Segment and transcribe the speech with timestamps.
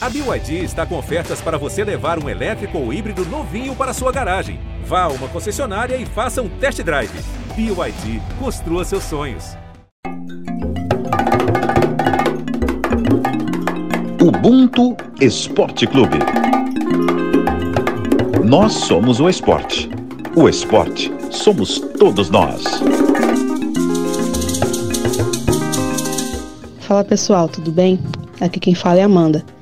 [0.00, 4.12] A BYD está com ofertas para você levar um elétrico ou híbrido novinho para sua
[4.12, 4.60] garagem.
[4.84, 7.10] Vá a uma concessionária e faça um test drive.
[7.56, 9.56] BYD, construa seus sonhos.
[14.22, 16.18] Ubuntu Esporte Clube.
[18.44, 19.90] Nós somos o esporte.
[20.36, 22.62] O esporte somos todos nós.
[26.82, 27.98] Fala pessoal, tudo bem?
[28.40, 29.57] Aqui quem fala é Amanda.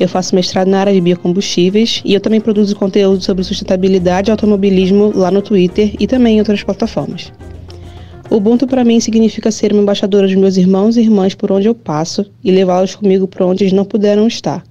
[0.00, 4.32] Eu faço mestrado na área de biocombustíveis e eu também produzo conteúdo sobre sustentabilidade e
[4.32, 7.30] automobilismo lá no Twitter e também em outras plataformas.
[8.30, 11.74] Ubuntu para mim significa ser uma embaixadora dos meus irmãos e irmãs por onde eu
[11.74, 14.64] passo e levá-los comigo por onde eles não puderam estar.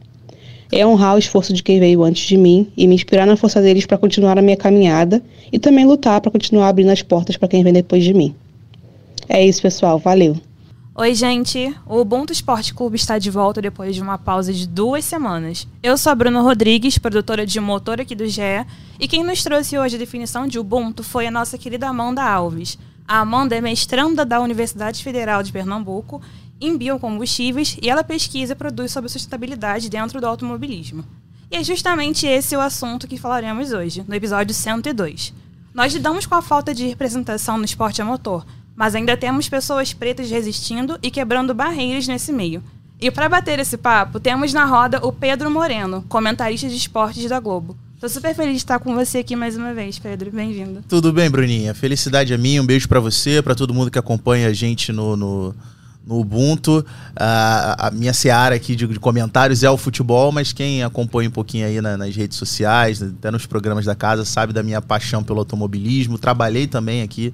[0.71, 3.61] É honrar o esforço de quem veio antes de mim e me inspirar na força
[3.61, 7.47] deles para continuar a minha caminhada e também lutar para continuar abrindo as portas para
[7.47, 8.33] quem vem depois de mim.
[9.27, 9.99] É isso, pessoal.
[9.99, 10.48] Valeu!
[10.99, 11.73] Oi, gente!
[11.85, 15.65] O Ubuntu Esporte Clube está de volta depois de uma pausa de duas semanas.
[15.81, 18.67] Eu sou a Bruna Rodrigues, produtora de motor aqui do GE,
[18.99, 22.77] e quem nos trouxe hoje a definição de Ubuntu foi a nossa querida Amanda Alves.
[23.07, 26.21] A Amanda é mestranda da Universidade Federal de Pernambuco
[26.59, 31.05] em biocombustíveis e ela pesquisa e produz sobre sustentabilidade dentro do automobilismo.
[31.49, 35.33] E é justamente esse o assunto que falaremos hoje, no episódio 102.
[35.73, 38.45] Nós lidamos com a falta de representação no esporte a motor,
[38.79, 42.63] mas ainda temos pessoas pretas resistindo e quebrando barreiras nesse meio.
[42.97, 47.41] E para bater esse papo, temos na roda o Pedro Moreno, comentarista de esportes da
[47.41, 47.77] Globo.
[47.99, 50.31] Tô super feliz de estar com você aqui mais uma vez, Pedro.
[50.31, 50.81] Bem-vindo.
[50.87, 51.73] Tudo bem, Bruninha?
[51.73, 55.17] Felicidade a mim, um beijo para você, para todo mundo que acompanha a gente no,
[55.17, 55.55] no,
[56.07, 56.85] no Ubuntu.
[57.17, 61.33] a, a minha seara aqui de, de, comentários é o futebol, mas quem acompanha um
[61.33, 65.21] pouquinho aí na, nas redes sociais, até nos programas da casa, sabe da minha paixão
[65.21, 66.17] pelo automobilismo.
[66.17, 67.33] Trabalhei também aqui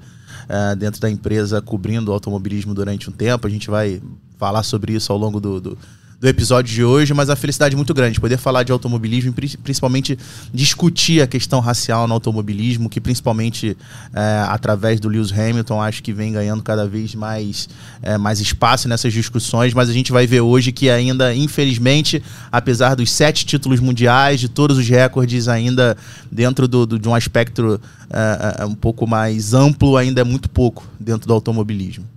[0.50, 3.48] uh, dentro da empresa cobrindo o automobilismo durante um tempo.
[3.48, 4.02] A gente vai
[4.38, 5.78] falar sobre isso ao longo do, do
[6.20, 9.58] do episódio de hoje, mas a felicidade é muito grande poder falar de automobilismo e
[9.58, 10.18] principalmente
[10.54, 13.78] discutir a questão racial no automobilismo, que principalmente
[14.14, 17.68] é, através do Lewis Hamilton acho que vem ganhando cada vez mais,
[18.02, 22.96] é, mais espaço nessas discussões, mas a gente vai ver hoje que ainda, infelizmente, apesar
[22.96, 25.98] dos sete títulos mundiais, de todos os recordes, ainda
[26.32, 30.50] dentro do, do de um aspecto é, é um pouco mais amplo, ainda é muito
[30.50, 32.15] pouco dentro do automobilismo.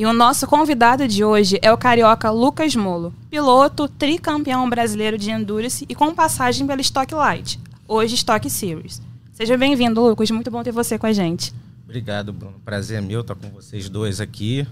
[0.00, 5.30] E o nosso convidado de hoje é o carioca Lucas Molo, piloto, tricampeão brasileiro de
[5.30, 9.02] Endurance e com passagem pela Stock Light, hoje Stock Series.
[9.30, 10.30] Seja bem-vindo, Lucas.
[10.30, 11.52] Muito bom ter você com a gente.
[11.84, 12.54] Obrigado, Bruno.
[12.64, 14.66] Prazer é meu estar com vocês dois aqui.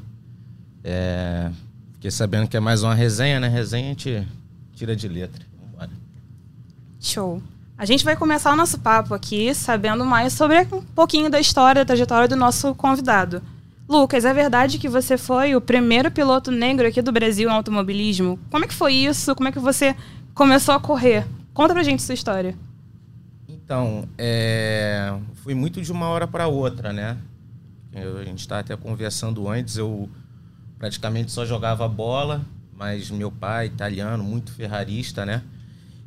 [0.83, 1.51] É...
[1.93, 3.49] Fiquei sabendo que é mais uma resenha, né?
[3.49, 4.27] Resenha a gente
[4.73, 5.45] tira de letra.
[5.61, 5.91] Vambora.
[6.99, 7.43] Show.
[7.77, 11.83] A gente vai começar o nosso papo aqui sabendo mais sobre um pouquinho da história,
[11.83, 13.43] da trajetória do nosso convidado.
[13.89, 18.39] Lucas, é verdade que você foi o primeiro piloto negro aqui do Brasil no automobilismo?
[18.51, 19.35] Como é que foi isso?
[19.35, 19.97] Como é que você
[20.35, 21.27] começou a correr?
[21.55, 22.55] Conta pra gente sua história.
[23.49, 25.17] Então, é...
[25.37, 27.17] foi muito de uma hora para outra, né?
[27.91, 30.07] Eu, a gente estava até conversando antes, eu
[30.79, 32.45] praticamente só jogava bola,
[32.77, 35.43] mas meu pai, italiano, muito ferrarista, né?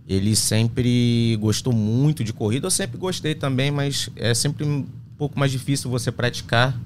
[0.08, 2.68] Ele sempre gostou muito de corrida.
[2.68, 4.86] Eu sempre gostei também, mas é sempre um
[5.18, 6.78] pouco mais difícil você praticar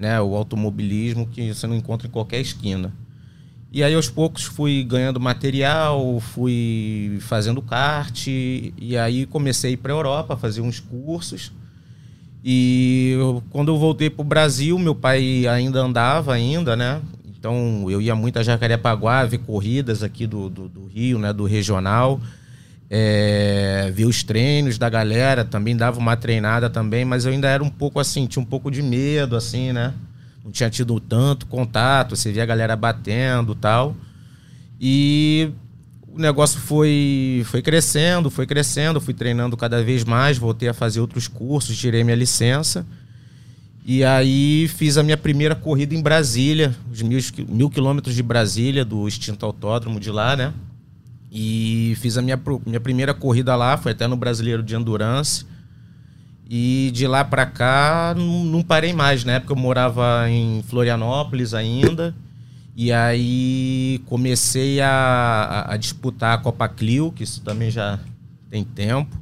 [0.00, 2.90] né, o automobilismo que você não encontra em qualquer esquina.
[3.70, 9.96] E aí aos poucos fui ganhando material, fui fazendo kart e aí comecei para a
[9.96, 11.52] Europa fazer uns cursos.
[12.42, 17.00] E eu, quando eu voltei para o Brasil, meu pai ainda andava ainda, né?
[17.38, 21.32] Então eu ia muito a Jacarepaguá ver corridas aqui do, do, do Rio, né?
[21.32, 22.18] Do regional
[22.92, 27.70] é, os treinos da galera, também dava uma treinada também, mas eu ainda era um
[27.70, 29.94] pouco assim, tinha um pouco de medo, assim, né?
[30.44, 33.94] Não tinha tido tanto contato, você via a galera batendo tal.
[34.80, 35.50] E
[36.08, 40.98] o negócio foi, foi crescendo, foi crescendo, fui treinando cada vez mais, voltei a fazer
[41.00, 42.84] outros cursos, tirei minha licença.
[43.84, 48.84] E aí fiz a minha primeira corrida em Brasília, os mil, mil quilômetros de Brasília,
[48.84, 50.52] do extinto autódromo de lá, né?
[51.30, 55.46] E fiz a minha, minha primeira corrida lá, foi até no Brasileiro de Endurance.
[56.48, 59.24] E de lá para cá não, não, parei mais.
[59.24, 62.12] Na época eu morava em Florianópolis ainda.
[62.74, 67.98] E aí comecei a, a, a disputar a Copa Clio, que isso também já
[68.50, 69.16] tem tempo,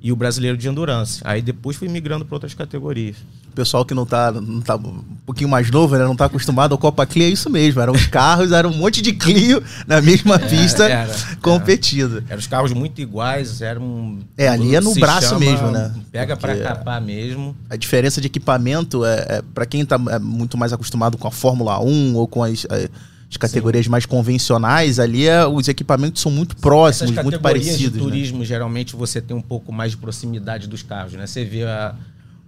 [0.00, 1.20] e o Brasileiro de Endurance.
[1.24, 3.16] Aí depois fui migrando para outras categorias
[3.58, 6.04] pessoal que não tá, não tá um pouquinho mais novo, né?
[6.04, 7.80] Não tá acostumado ao Copa Clio, é isso mesmo.
[7.80, 11.12] Eram os carros, era um monte de Clio na mesma é, pista era,
[11.42, 12.22] competindo.
[12.28, 14.20] Eram os carros muito iguais, era um.
[14.36, 15.92] É, ali é no braço chama, mesmo, né?
[16.12, 17.56] Pega para capar mesmo.
[17.68, 21.32] A diferença de equipamento é, é para quem tá é muito mais acostumado com a
[21.32, 22.88] Fórmula 1 ou com as, as
[23.30, 27.78] as categorias mais convencionais, ali é, os equipamentos são muito próximos, Essas muito parecidos.
[27.78, 27.98] de né?
[27.98, 31.26] turismo, geralmente você tem um pouco mais de proximidade dos carros, né?
[31.26, 31.94] Você vê a,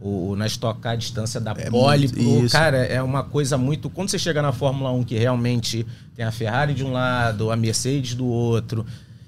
[0.00, 2.50] o, na Stock Car a distância da pole muito- pro...
[2.50, 3.90] Cara, é uma coisa muito...
[3.90, 5.86] Quando você chega na Fórmula 1, que realmente
[6.16, 8.86] tem a Ferrari de um lado, a Mercedes do outro...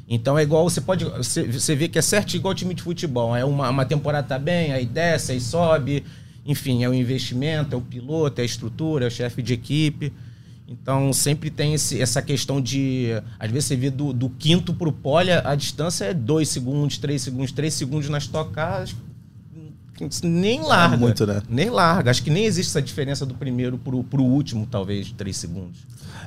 [0.08, 1.06] Então é igual, você pode.
[1.06, 3.34] Você, você vê que é certo igual time de futebol.
[3.34, 6.04] É uma, uma temporada tá bem, aí desce, aí sobe.
[6.44, 10.12] Enfim, é o investimento, é o piloto, é a estrutura, é o chefe de equipe.
[10.80, 13.10] Então sempre tem esse- essa questão de.
[13.38, 16.98] Às vezes você vê do, do quinto pro pole, a, a distância é 2 segundos,
[16.98, 18.94] 3 segundos, 3 segundos nas tocadas.
[20.24, 20.96] Nem larga.
[20.96, 21.42] muito, né?
[21.48, 22.10] Nem larga.
[22.10, 25.78] Acho que nem existe essa diferença do primeiro pro, pro último, talvez, 3 segundos.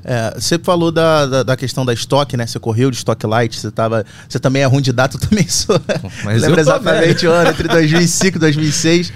[0.04, 2.46] É, você falou da, da, da questão da estoque, né?
[2.48, 5.48] Você correu de Stock Light, você, tava, você também é ruim de data, eu também
[5.48, 5.78] sou.
[6.24, 9.12] Mas tô exatamente o ano, entre 2005 e 2006.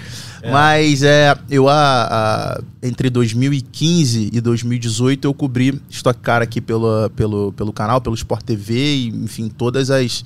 [0.50, 7.10] Mas é, eu a, a- entre 2015 e 2018 eu cobri Stock Car aqui pelo,
[7.10, 10.24] pelo, pelo canal, pelo Sport TV, e, enfim, todas as.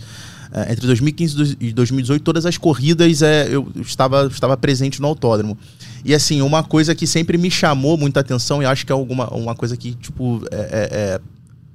[0.52, 5.58] é, entre 2015 e 2018, todas as corridas é, eu estava, estava presente no autódromo.
[6.04, 9.28] E assim, uma coisa que sempre me chamou muita atenção, e acho que é alguma,
[9.34, 11.20] uma coisa que, tipo, é- é- é,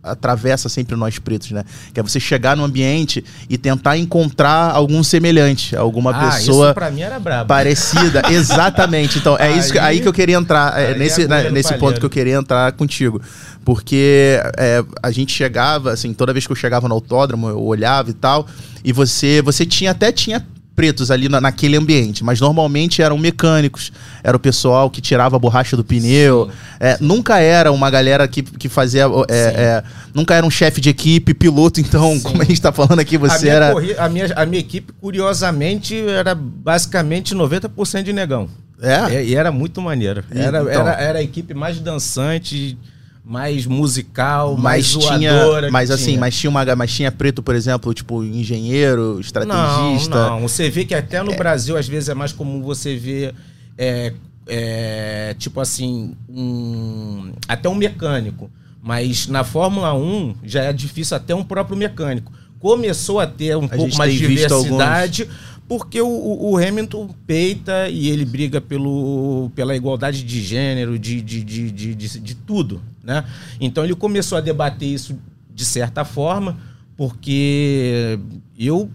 [0.02, 1.64] atravessa sempre nós pretos, né?
[1.94, 6.74] Que é você chegar no ambiente e tentar encontrar algum semelhante, alguma ah, pessoa isso
[6.74, 7.48] pra mim era brabo.
[7.48, 8.22] parecida.
[8.32, 9.20] Exatamente.
[9.20, 11.44] Então, é isso que, Aí- aí que eu queria entrar, é, aí nesse, é agulha
[11.44, 12.00] né, nesse ponto palheiro.
[12.00, 13.22] que eu queria entrar contigo.
[13.66, 18.10] Porque é, a gente chegava, assim, toda vez que eu chegava no autódromo, eu olhava
[18.10, 18.48] e tal,
[18.84, 20.46] e você, você tinha até tinha
[20.80, 23.92] pretos ali na- naquele ambiente, mas normalmente eram mecânicos,
[24.24, 28.26] era o pessoal que tirava a borracha do pneu, Sim, é, nunca era uma galera
[28.30, 29.84] que, que fazia, é, é,
[30.14, 32.22] nunca era um chefe de equipe, piloto, então, Sim.
[32.22, 33.74] como a gente tá falando aqui, a, você minha era...
[34.06, 38.48] a, minha, a minha equipe, curiosamente, era basicamente 90% de negão.
[38.82, 39.16] É?
[39.18, 40.24] É, e era muito maneiro.
[40.34, 40.72] E, Era, então?
[40.88, 42.78] era, era a equipe mais dançante,
[43.24, 45.18] mais musical, mais zoadora.
[45.18, 46.20] tinha, mas assim, tinha.
[46.20, 50.16] mas tinha uma, mas tinha preto, por exemplo, tipo engenheiro, estrategista.
[50.16, 50.48] Não, não.
[50.48, 53.36] Você vê que até no Brasil, às vezes, é mais comum você ver,
[53.78, 54.14] é,
[54.48, 58.50] é, tipo assim, um, até um mecânico.
[58.82, 62.32] Mas na Fórmula 1 já é difícil até um próprio mecânico.
[62.60, 65.30] Começou a ter um pouco gente mais de diversidade,
[65.70, 66.08] porque o,
[66.52, 72.36] o- Hamilton peita e ele briga pelo, pela igualdade de gênero, de, de, de, de,
[72.36, 72.82] tudo.
[73.04, 73.24] Né?
[73.62, 75.16] Então ele começou a debater isso
[75.54, 76.58] de certa forma,
[76.98, 78.20] porque
[78.58, 78.90] eu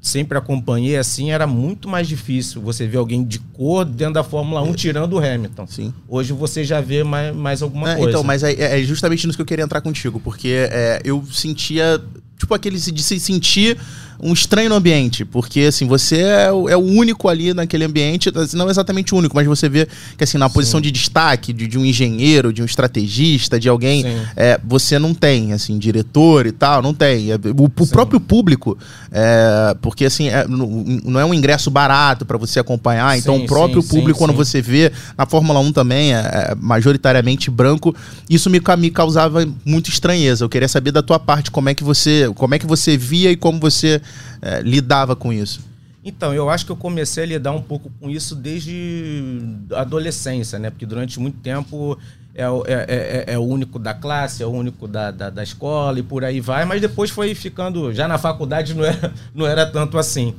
[0.00, 4.60] sempre acompanhei assim, era muito mais difícil você ver alguém de cor dentro da Fórmula
[4.60, 5.66] 1 tirando o Hamilton.
[5.66, 5.94] Sim.
[6.06, 8.10] Hoje você já vê mais, mais alguma É, coisa.
[8.10, 11.98] então, mas é, é justamente nisso que eu queria entrar contigo, porque é, eu sentia,
[12.38, 13.78] tipo, aquele de se sentir
[14.20, 18.30] um estranho no ambiente, porque, assim, você é, o- é o único ali naquele ambiente,
[18.54, 21.78] não exatamente o único, mas você vê que, assim, na posição de destaque de, de
[21.78, 24.16] um engenheiro, de um estrategista, de alguém, Sim.
[24.36, 27.32] é, você não tem, assim, diretor e tal, não tem.
[27.32, 28.76] É, O, o próprio público,
[29.12, 33.46] é, porque, assim, é, não, é um ingresso barato para você acompanhar, então Sim, o
[33.46, 34.36] próprio sim, público, sim, quando sim.
[34.36, 37.94] você vê, na Fórmula 1 também, é, é majoritariamente branco,
[38.28, 40.44] isso me, me causava muita estranheza.
[40.44, 43.30] Eu queria saber da tua parte como é que você, como é que você via
[43.30, 44.00] e como você
[44.42, 45.60] é, lidava com isso.
[46.04, 49.40] Então, eu acho que eu comecei a lidar um pouco com isso desde
[49.72, 50.68] a adolescência, né?
[50.70, 51.98] Porque durante muito tempo
[52.34, 55.42] é, o- é- é- é o único da classe, é o único da, da, da
[55.42, 57.92] escola e por aí vai, mas depois foi ficando.
[57.92, 60.34] Já na faculdade não era, não era tanto assim.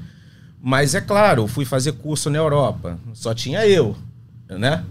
[0.62, 3.96] Mas é claro, fui fazer curso na Europa, só tinha eu,
[4.50, 4.84] né?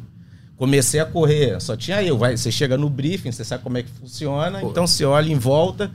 [0.56, 2.16] Comecei a correr, só tinha eu.
[2.16, 5.38] Vai, você chega no briefing, você sabe como é que funciona, então você olha em
[5.38, 5.90] volta,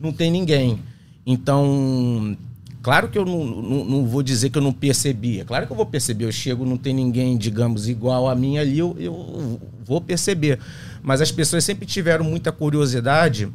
[0.00, 0.80] não tem ninguém.
[1.26, 2.36] Então,
[2.82, 5.40] claro que eu não, não, não vou dizer que eu não percebi.
[5.40, 6.24] É claro que eu vou perceber.
[6.24, 10.58] Eu chego, não tem ninguém, digamos, igual a mim ali, eu, eu vou perceber.
[11.02, 13.48] Mas as pessoas sempre tiveram muita curiosidade,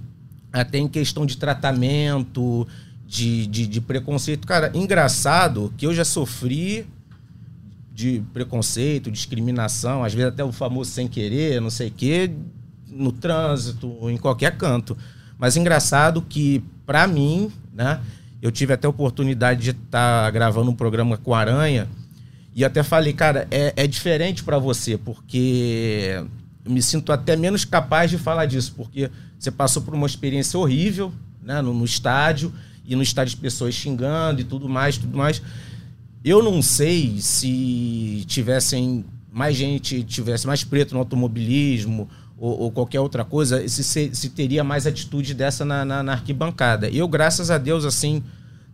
[0.52, 2.68] até em questão de tratamento,
[3.06, 4.48] de, de, de preconceito.
[4.48, 6.86] Cara, engraçado que eu já sofri
[7.92, 12.32] de preconceito, discriminação, às vezes até o famoso sem querer, não sei o quê,
[12.88, 14.98] no trânsito, em qualquer canto.
[15.38, 18.02] Mas engraçado que, para mim, né,
[18.42, 21.88] eu tive até a oportunidade de estar gravando um programa com a Aranha
[22.56, 26.20] e até falei, cara, é, é diferente para você, porque
[26.66, 30.58] eu me sinto até menos capaz de falar disso, porque você passou por uma experiência
[30.58, 32.52] horrível né, no, no estádio,
[32.84, 35.44] e no estádio as pessoas xingando e tudo mais, tudo mais.
[36.26, 43.00] Eu não sei se tivessem mais gente, tivesse mais preto no automobilismo ou, ou qualquer
[43.00, 46.90] outra coisa, se, se, se teria mais atitude dessa na, na, na arquibancada.
[46.90, 48.24] Eu, graças a Deus, assim,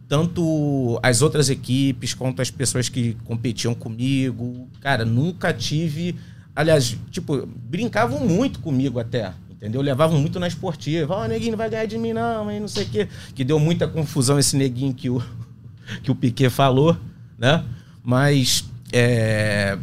[0.07, 6.15] tanto as outras equipes quanto as pessoas que competiam comigo, cara, nunca tive.
[6.55, 9.81] Aliás, tipo, brincavam muito comigo até, Entendeu?
[9.81, 11.11] Levavam muito na esportiva.
[11.13, 12.59] Ó, oh, neguinho não vai ganhar de mim, não, hein?
[12.59, 13.07] não sei o quê.
[13.33, 15.23] Que deu muita confusão esse neguinho que o,
[16.03, 16.95] que o Piquet falou,
[17.35, 17.63] né?
[18.03, 19.77] Mas é,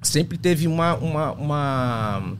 [0.00, 2.32] sempre teve uma, uma, uma,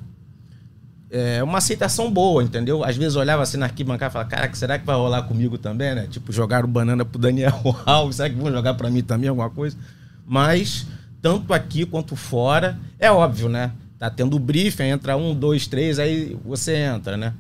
[1.17, 2.85] é, uma aceitação boa, entendeu?
[2.85, 5.95] Às vezes olhava assim na arquibancada e falava, cara, será que vai rolar comigo também,
[5.95, 6.07] né?
[6.11, 9.79] Tipo, jogaram banana pro Daniel Alves, será que vão jogar para mim também alguma coisa?
[10.27, 10.87] Mas,
[11.23, 13.73] tanto aqui quanto fora, é óbvio, né?
[13.99, 17.33] Tá tendo briefing, entra um, dois, três, aí você entra, né?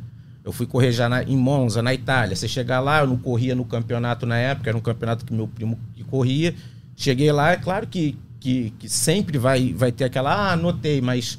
[0.42, 2.35] Eu fui correr já na, em Monza, na Itália.
[2.35, 5.49] Você chegar lá, eu não corria no campeonato na época, era um campeonato que meu
[5.49, 5.78] primo
[6.09, 6.54] corria.
[6.97, 11.38] Cheguei lá, é claro que, que, que sempre vai, vai ter aquela, ah, anotei, mas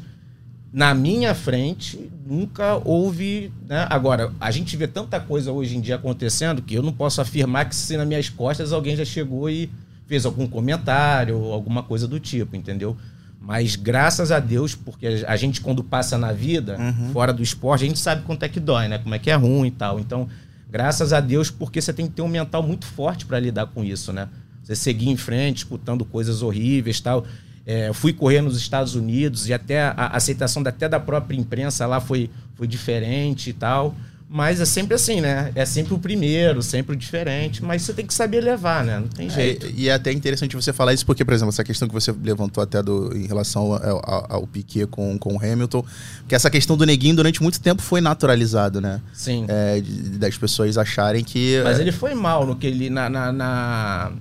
[0.71, 3.51] na minha frente nunca houve.
[3.67, 3.87] Né?
[3.89, 7.65] Agora, a gente vê tanta coisa hoje em dia acontecendo que eu não posso afirmar
[7.65, 9.69] que se nas minhas costas alguém já chegou e
[10.07, 12.97] fez algum comentário, alguma coisa do tipo, entendeu?
[13.39, 17.11] Mas graças a Deus, porque a gente, quando passa na vida, uhum.
[17.11, 18.97] fora do esporte, a gente sabe quanto é que dói, né?
[18.97, 19.99] Como é que é ruim e tal.
[19.99, 20.27] Então,
[20.69, 23.83] graças a Deus, porque você tem que ter um mental muito forte para lidar com
[23.83, 24.27] isso, né?
[24.63, 27.25] Você seguir em frente, escutando coisas horríveis tal.
[27.69, 31.85] É, fui correr nos Estados Unidos e até a, a aceitação até da própria imprensa
[31.85, 33.93] lá foi, foi diferente e tal.
[34.29, 35.51] Mas é sempre assim, né?
[35.53, 38.99] É sempre o primeiro, sempre o diferente, mas você tem que saber levar, né?
[38.99, 39.65] Não tem é, jeito.
[39.65, 42.13] É, e é até interessante você falar isso, porque, por exemplo, essa questão que você
[42.23, 45.83] levantou até do, em relação ao, ao, ao Piquet com, com o Hamilton,
[46.27, 49.01] que essa questão do neguinho durante muito tempo foi naturalizado, né?
[49.13, 49.45] Sim.
[49.47, 49.81] É,
[50.17, 51.61] das pessoas acharem que.
[51.63, 52.89] Mas é, ele foi mal no que ele.
[52.89, 54.11] na, na, na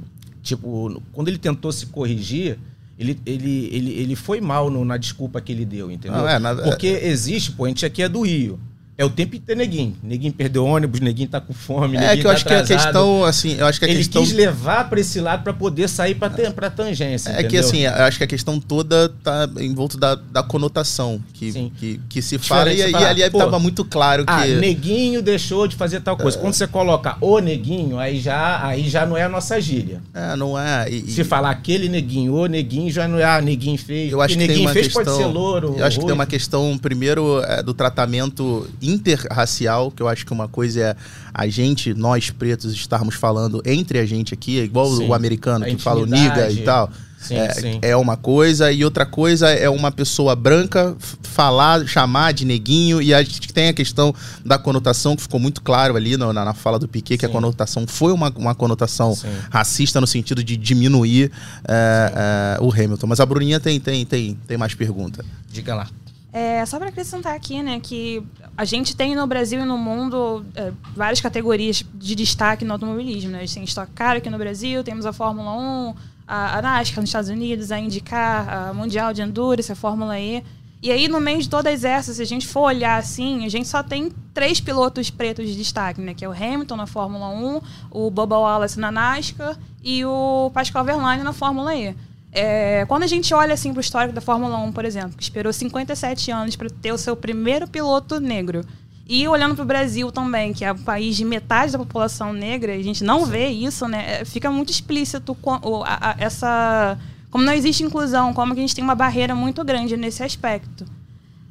[0.41, 2.59] tipo, quando ele tentou se corrigir
[2.99, 6.19] ele, ele, ele, ele foi mal no, na desculpa que ele deu, entendeu?
[6.19, 8.59] Não, é, nada, Porque existe, pô, a gente aqui é do Rio.
[8.99, 9.95] É o tempo inteiro neguinho.
[10.03, 12.67] Neguinho perdeu ônibus, neguinho tá com fome, É que eu tá acho atrasado.
[12.67, 14.23] que a questão, assim, eu acho que a Ele questão...
[14.23, 17.29] quis levar para esse lado para poder sair para pra tangência.
[17.29, 17.50] É entendeu?
[17.50, 21.71] que assim, eu acho que a questão toda tá em volta da, da conotação que,
[21.76, 24.33] que, que, se fala e, e ali pô, tava muito claro que.
[24.33, 26.38] Ah, neguinho deixou de fazer tal coisa.
[26.38, 26.41] É...
[26.41, 30.00] Quando você coloca o neguinho, aí já, aí já não é a nossa gíria.
[30.15, 30.88] É, não é.
[30.88, 34.11] E, se falar aquele neguinho, o neguinho, já não é ah, neguinho fez.
[34.11, 35.75] Eu acho que neguinho tem uma fez questão, pode ser louro.
[35.76, 40.33] Eu acho que tem uma questão, primeiro, é, do tratamento interracial que eu acho que
[40.33, 40.97] uma coisa é
[41.33, 45.07] a gente, nós pretos, estarmos falando entre a gente aqui, igual sim.
[45.07, 46.90] o americano a que fala o niga e tal.
[47.19, 47.78] Sim, é, sim.
[47.83, 53.12] é uma coisa, e outra coisa é uma pessoa branca falar, chamar de neguinho, e
[53.12, 54.14] a gente tem a questão
[54.45, 57.85] da conotação, que ficou muito claro ali na, na fala do Piquet, que a conotação
[57.87, 59.16] foi uma, uma conotação
[59.50, 61.33] racista no sentido de diminuir
[61.66, 63.07] é, é, o Hamilton.
[63.07, 65.25] Mas a Bruninha tem, tem, tem, tem mais pergunta.
[65.50, 65.88] Diga lá.
[66.33, 68.23] É, só para acrescentar aqui, né, que
[68.56, 73.30] a gente tem no Brasil e no mundo é, várias categorias de destaque no automobilismo.
[73.30, 73.38] Né?
[73.38, 75.95] A gente tem Stock Car aqui no Brasil, temos a Fórmula 1,
[76.26, 80.42] a, a NASCAR nos Estados Unidos, a IndyCar, a Mundial de Endurance, a Fórmula E.
[80.83, 83.66] E aí, no meio de todas essas, se a gente for olhar assim, a gente
[83.66, 86.12] só tem três pilotos pretos de destaque, né?
[86.12, 90.85] Que é o Hamilton na Fórmula 1, o Bubba Wallace na NASCAR e o Pascal
[90.85, 91.97] Verlaine na Fórmula E.
[92.38, 95.23] É, quando a gente olha assim para o histórico da Fórmula 1, por exemplo, que
[95.23, 98.61] esperou 57 anos para ter o seu primeiro piloto negro,
[99.09, 102.75] e olhando para o Brasil também, que é um país de metade da população negra,
[102.75, 104.21] a gente não vê isso, né?
[104.21, 106.99] É, fica muito explícito com, a, a, essa.
[107.31, 110.85] Como não existe inclusão, como que a gente tem uma barreira muito grande nesse aspecto.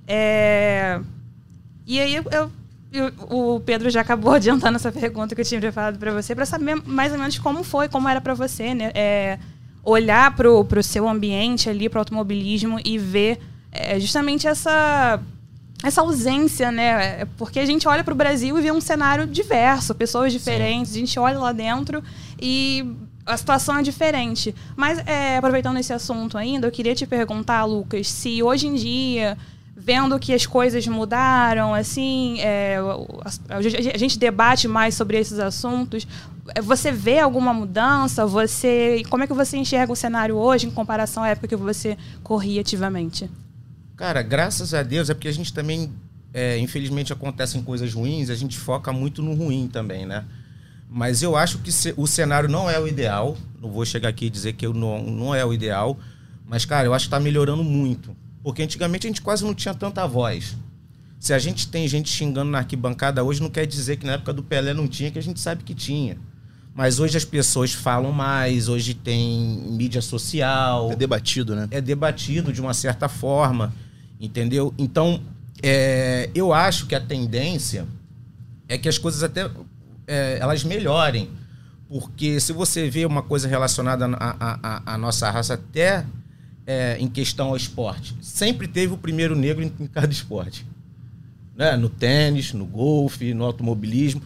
[0.08, 1.00] É,
[1.88, 5.98] e aí eu, eu, o Pedro já acabou adiantando essa pergunta que eu tinha preparado
[5.98, 8.92] para você, para saber mais ou menos como foi, como era para você, né?
[8.94, 9.40] É,
[9.86, 13.40] olhar para o seu ambiente ali, para o automobilismo e ver
[13.72, 15.22] é, justamente essa
[15.84, 17.22] essa ausência, né?
[17.22, 20.94] É, porque a gente olha para o Brasil e vê um cenário diverso, pessoas diferentes,
[20.94, 20.98] Sim.
[20.98, 22.04] a gente olha lá dentro
[22.42, 24.56] e a situação é diferente.
[24.76, 29.38] Mas, é, aproveitando esse assunto ainda, eu queria te perguntar, Lucas, se hoje em dia,
[29.76, 32.78] vendo que as coisas mudaram, assim, é,
[33.50, 36.08] a, a, gente debate mais sobre esses assuntos,
[36.62, 38.26] você vê alguma mudança?
[38.26, 41.98] Você, como é que você enxerga o cenário hoje em comparação à época que você
[42.24, 43.30] corria ativamente?
[43.96, 45.92] Cara, graças a Deus é porque a gente também,
[46.34, 50.26] é, infelizmente, acontecem coisas ruins, a gente foca muito no ruim também, né?
[50.90, 53.36] Mas eu acho que o cenário não é o ideal.
[53.60, 55.98] Não vou chegar aqui e dizer que não, não é o ideal.
[56.46, 58.16] Mas, cara, eu acho que está melhorando muito.
[58.44, 60.56] Porque antigamente a gente quase não tinha tanta voz.
[61.20, 64.32] Se a gente tem gente xingando na arquibancada hoje, não quer dizer que na época
[64.32, 66.18] do Pelé não tinha, que a gente sabe que tinha.
[66.76, 70.92] Mas hoje as pessoas falam mais, hoje tem mídia social.
[70.92, 71.70] É debatido, né?
[71.72, 73.74] É debatido de uma certa forma,
[74.20, 74.74] entendeu?
[74.78, 75.22] Então,
[75.64, 77.88] é, eu acho que a tendência
[78.68, 79.50] é que as coisas até
[80.06, 81.30] é, elas melhorem.
[81.88, 84.06] Porque se você vê uma coisa relacionada
[84.86, 86.06] à nossa raça, até
[86.68, 90.66] é, em questão ao esporte, sempre teve o primeiro negro em, em cada esporte.
[91.56, 91.78] né?
[91.78, 94.22] No tênis, no golfe, no automobilismo.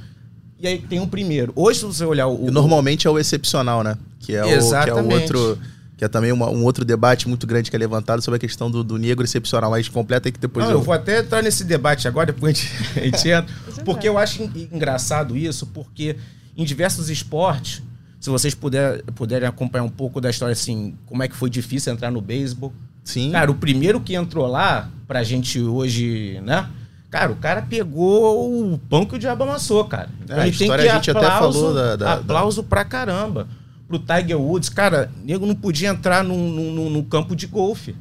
[0.62, 1.52] E aí tem um primeiro.
[1.56, 2.48] Hoje, se você olhar o.
[2.48, 3.98] E normalmente é o excepcional, né?
[4.20, 5.14] Que é, o, que é o Exatamente.
[5.36, 5.60] outro.
[5.98, 8.72] Que é também uma- um outro debate muito grande que é levantado sobre a questão
[8.72, 9.72] do, do negro excepcional.
[9.72, 10.78] Mas completa aí que depois Não, eu.
[10.80, 13.56] eu vou até entrar nesse debate agora, depois a gente, a gente entra.
[13.84, 16.16] Porque eu acho en- engraçado isso, porque
[16.56, 17.82] em diversos esportes,
[18.20, 21.92] se vocês puder, puderem acompanhar um pouco da história, assim, como é que foi difícil
[21.92, 22.74] entrar no beisebol.
[23.04, 23.32] Sim.
[23.32, 26.68] Cara, o primeiro que entrou lá, pra gente hoje, né?
[27.10, 30.10] Cara, o cara pegou o pão que o diabo amassou, cara.
[30.24, 33.48] Então É, a história a gente até aplauso, falou da- da- aplauso pra caramba.
[33.88, 37.96] Pro Tiger Woods, cara, nego não podia entrar num, num, num- num campo de golfe.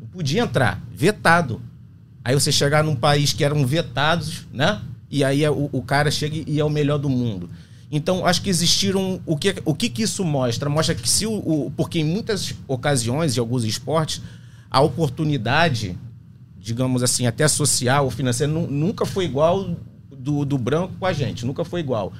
[0.00, 1.60] Não podia entrar, vetado.
[2.24, 4.80] Aí você chegar num país que eram vetados, né?
[5.10, 7.50] E aí é o, o cara chega e é o melhor do mundo.
[7.90, 9.20] Então, acho que existiram.
[9.26, 10.70] O que, o que, que isso mostra?
[10.70, 14.22] Mostra que se o, o- Porque em muitas ocasiões, em alguns esportes,
[14.70, 15.98] a oportunidade,
[16.62, 18.08] digamos assim, até social
[18.46, 19.76] nu- nunca foi igual
[20.10, 22.12] do, do branco com a gente, nunca foi igual.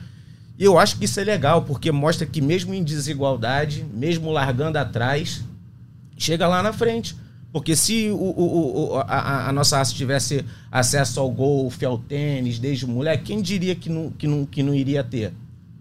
[0.59, 4.77] E eu acho que isso é legal, porque mostra que mesmo em desigualdade, mesmo largando
[4.79, 5.43] atrás,
[6.19, 7.17] chega lá na frente.
[7.53, 12.59] Porque se o, o- o- a, a- nossa raça tivesse acesso ao golfe, ao tênis,
[12.59, 15.33] desde moleque, quem diria que não, que não, que não iria ter?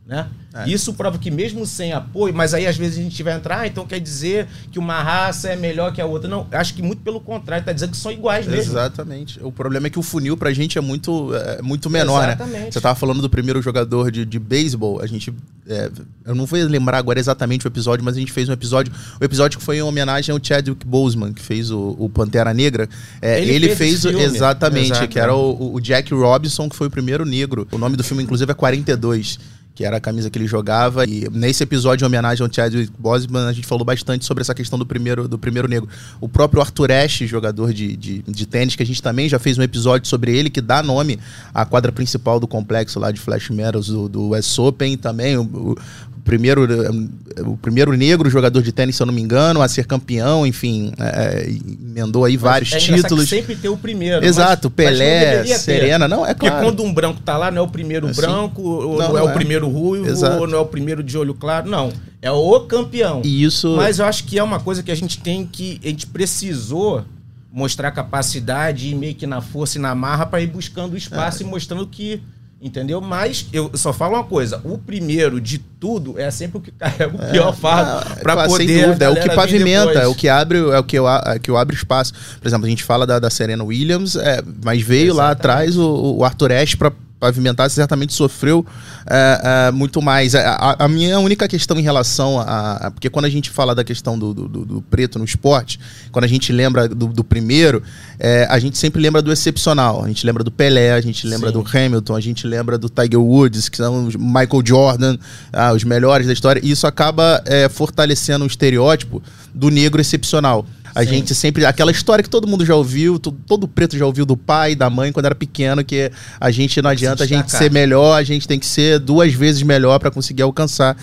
[0.06, 0.28] Né?
[0.54, 0.70] É.
[0.70, 3.68] Isso prova que mesmo sem apoio, mas aí às vezes a gente vai entrar, ah,
[3.68, 6.28] então quer dizer que uma raça é melhor que a outra.
[6.28, 8.74] Não, acho que muito pelo contrário, tá dizendo que são iguais mesmo.
[8.74, 9.40] Exatamente.
[9.42, 12.34] O problema é que o funil pra gente é muito, é, muito menor, né?
[12.34, 12.74] Exatamente.
[12.74, 15.34] Você tava falando do primeiro jogador de, de beisebol, a gente.
[15.68, 15.90] é,
[16.26, 18.92] eu não vou lembrar agora exatamente o episódio, mas a gente fez um episódio.
[19.20, 22.90] O episódio que foi em homenagem ao Chadwick Boseman, que fez o, o Pantera Negra.
[23.22, 26.88] É, Ele ele, fez fez, exatamente, Exato, que era o, o Jack Robinson, que foi
[26.88, 27.68] o primeiro negro.
[27.72, 29.40] O nome do filme, inclusive, é 42.
[29.74, 31.06] Que era a camisa que ele jogava.
[31.06, 34.78] E nesse episódio, em homenagem ao Chadwick Boseman, a gente falou bastante sobre essa questão
[34.78, 35.88] do primeiro, do primeiro negro.
[36.20, 39.58] O próprio Arthur Ashe, jogador de, de, de tênis, que a gente também já fez
[39.58, 41.20] um episódio sobre ele, que dá nome
[41.54, 45.38] à quadra principal do complexo lá de Flash Meadows do, do West Open também.
[45.38, 45.76] O
[46.24, 49.86] primeiro, eh, o primeiro negro jogador de tênis, se eu não me engano, a ser
[49.86, 51.50] campeão, enfim, eh,
[51.90, 53.28] emendou aí vários É títulos.
[53.30, 54.26] sempre tem o primeiro.
[54.26, 55.60] Exato, mas- mas não Pelé, deveria ter.
[55.60, 56.66] Serena, não, é Porque claro.
[56.66, 58.22] quando um branco tá lá, não é o primeiro Assim?
[58.22, 59.34] branco, ou Não, não, é não o é.
[59.34, 60.40] primeiro ruivo, Exato.
[60.42, 61.70] ou não é o primeiro de olho claro.
[61.70, 61.92] Não.
[62.22, 63.22] É o campeão.
[63.26, 63.76] E isso.
[63.76, 65.80] Mas eu acho que é uma coisa que a gente tem que.
[65.84, 67.04] A gente precisou
[67.52, 71.00] mostrar capacidade e meio que na força e na marra para ir buscando o É.
[71.00, 72.22] espaço e mostrando que.
[72.62, 73.02] Entendeu?
[73.02, 77.16] Mas eu só falo uma coisa: o primeiro de tudo é sempre o que carrega
[77.16, 78.68] o pior fardo Ah, para claro, poder.
[78.68, 81.40] Sem dúvida, é o que pavimenta, é o que abre, é o que, eu, a-
[81.42, 82.14] que eu abre espaço.
[82.40, 85.40] Por exemplo, a gente fala da, da Serena Williams, é, mas veio lá Exatamente.
[85.40, 86.92] atrás o, o Arthur Ashe para
[87.22, 88.66] pavimentar, certamente sofreu
[89.06, 90.34] é, é, muito mais.
[90.34, 93.76] A, a- a minha única questão em relação a, a- Porque quando a gente fala
[93.76, 95.80] da questão do, do- do- do preto no esporte,
[96.12, 97.84] quando a gente lembra do, do primeiro,
[98.20, 100.04] é, a gente sempre lembra do excepcional.
[100.04, 101.54] A gente lembra do Pelé, a gente lembra Sim.
[101.62, 105.18] do Hamilton, a gente lembra do Tiger Woods, que são os Michael Jordan,
[105.54, 106.60] ah, os melhores da história.
[106.64, 109.22] E isso acaba é, fortalecendo o estereótipo
[109.54, 110.66] do negro excepcional.
[110.94, 111.10] A Sim.
[111.10, 111.66] gente sempre.
[111.66, 114.90] Aquela história que todo mundo já ouviu, to- todo preto já ouviu do pai, da
[114.90, 118.48] mãe, quando era pequeno, que a gente não adianta a gente ser melhor, a gente
[118.48, 120.98] tem que ser duas vezes melhor para conseguir alcançar.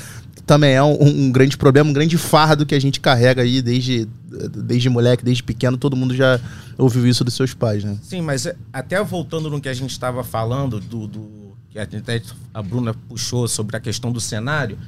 [0.47, 4.09] Também é um, um grande problema, um grande fardo que a gente carrega aí desde,
[4.57, 6.41] desde moleque, desde pequeno, todo mundo já
[6.79, 7.99] ouviu isso dos seus pais, né?
[8.03, 11.39] Sim, mas é, até voltando no que a gente estava falando, do, do-
[11.71, 12.23] que a, gente até-
[12.55, 14.79] a Bruna puxou sobre a questão do cenário,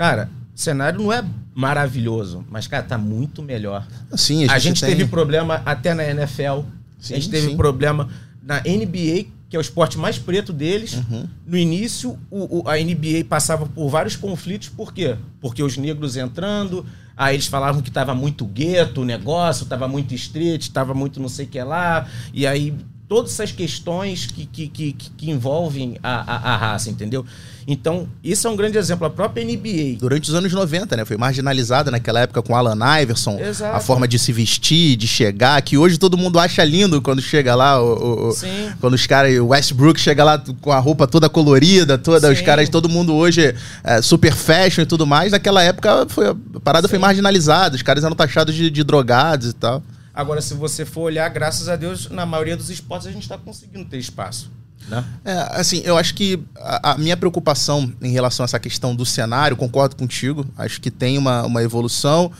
[0.00, 1.22] cara, o cenário não é
[1.54, 3.86] maravilhoso, mas, cara, tá muito melhor.
[4.10, 6.60] Assim, A gente, tem- teve problema até na NFL,
[6.98, 7.56] Sim, a gente teve sim.
[7.56, 8.08] problema
[8.42, 10.94] na NBA, que é o esporte mais preto deles.
[10.94, 11.28] Uhum.
[11.46, 15.16] No início, o- o- a NBA passava por vários conflitos, por quê?
[15.38, 20.14] Porque os negros entrando, aí eles falavam que tava muito gueto o negócio, tava muito
[20.14, 22.74] street, tava muito não sei o que lá, e aí
[23.10, 27.26] todas essas questões que, que, que, que envolvem a, a, a raça, entendeu?
[27.66, 29.04] Então, isso é um grande exemplo.
[29.04, 29.98] A própria NBA.
[29.98, 31.04] Durante os anos 90, né?
[31.04, 33.36] Foi marginalizada naquela época com Alan Iverson.
[33.40, 33.76] Exato.
[33.76, 37.52] A forma de se vestir, de chegar, que hoje todo mundo acha lindo quando chega
[37.56, 37.82] lá.
[37.82, 38.70] O, o- Sim.
[38.80, 42.44] quando os caras, o Westbrook chega lá com a roupa toda colorida, toda, os Sim.
[42.44, 45.32] caras, todo mundo hoje é, super fashion e tudo mais.
[45.32, 47.02] Naquela época foi, a parada foi Sim.
[47.02, 49.82] marginalizada, os caras eram taxados de, de drogados e tal.
[50.14, 53.38] Agora, se você for olhar, graças a Deus, na maioria dos esportes a gente está
[53.38, 54.50] conseguindo ter espaço.
[54.88, 55.04] Né?
[55.24, 59.06] É, assim, eu acho que a, a minha preocupação em relação a essa questão do
[59.06, 62.30] cenário, concordo contigo, acho que tem uma, uma evolução.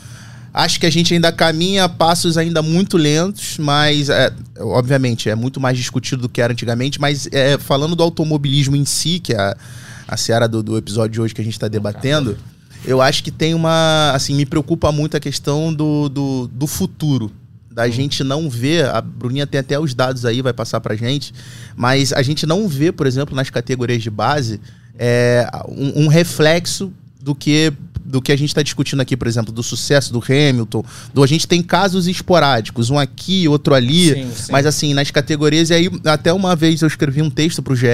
[0.53, 5.35] Acho que a gente ainda caminha a passos ainda muito lentos, mas, é, obviamente, é
[5.35, 6.99] muito mais discutido do que era antigamente.
[6.99, 9.55] Mas é, falando do automobilismo em si, que é a,
[10.09, 12.37] a seara do, do episódio de hoje que a gente está debatendo,
[12.83, 14.11] eu acho que tem uma.
[14.13, 17.31] Assim, me preocupa muito a questão do, do, do futuro.
[17.71, 21.33] Da gente não ver, a Bruninha tem até os dados aí, vai passar pra gente,
[21.75, 24.59] mas a gente não vê, por exemplo, nas categorias de base,
[24.99, 29.53] é, um, um reflexo do que do que a gente está discutindo aqui, por exemplo,
[29.53, 34.31] do sucesso do Hamilton, do a gente tem casos esporádicos, um aqui, outro ali, Sim,
[34.35, 34.51] sim.
[34.51, 37.87] mas assim, nas categorias, e aí até uma vez eu escrevi um texto pro GE,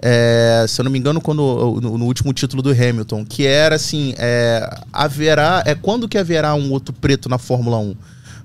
[0.00, 3.74] é, se eu não me engano, quando, no, no último título do Hamilton, que era
[3.74, 7.94] assim, é, haverá, é quando que haverá um outro preto na Fórmula 1?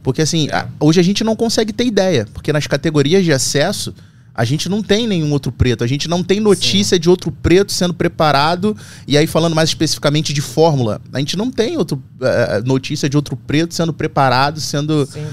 [0.03, 0.55] Porque assim, É.
[0.55, 3.93] a- hoje a gente não consegue ter ideia, porque nas categorias de acesso,
[4.33, 7.73] a gente não tem nenhum outro preto, a gente não tem notícia de outro preto
[7.73, 12.61] sendo preparado, e aí falando mais especificamente de Fórmula, a gente não tem outro, eh,
[12.65, 15.25] notícia de outro preto sendo preparado, sendo Sim.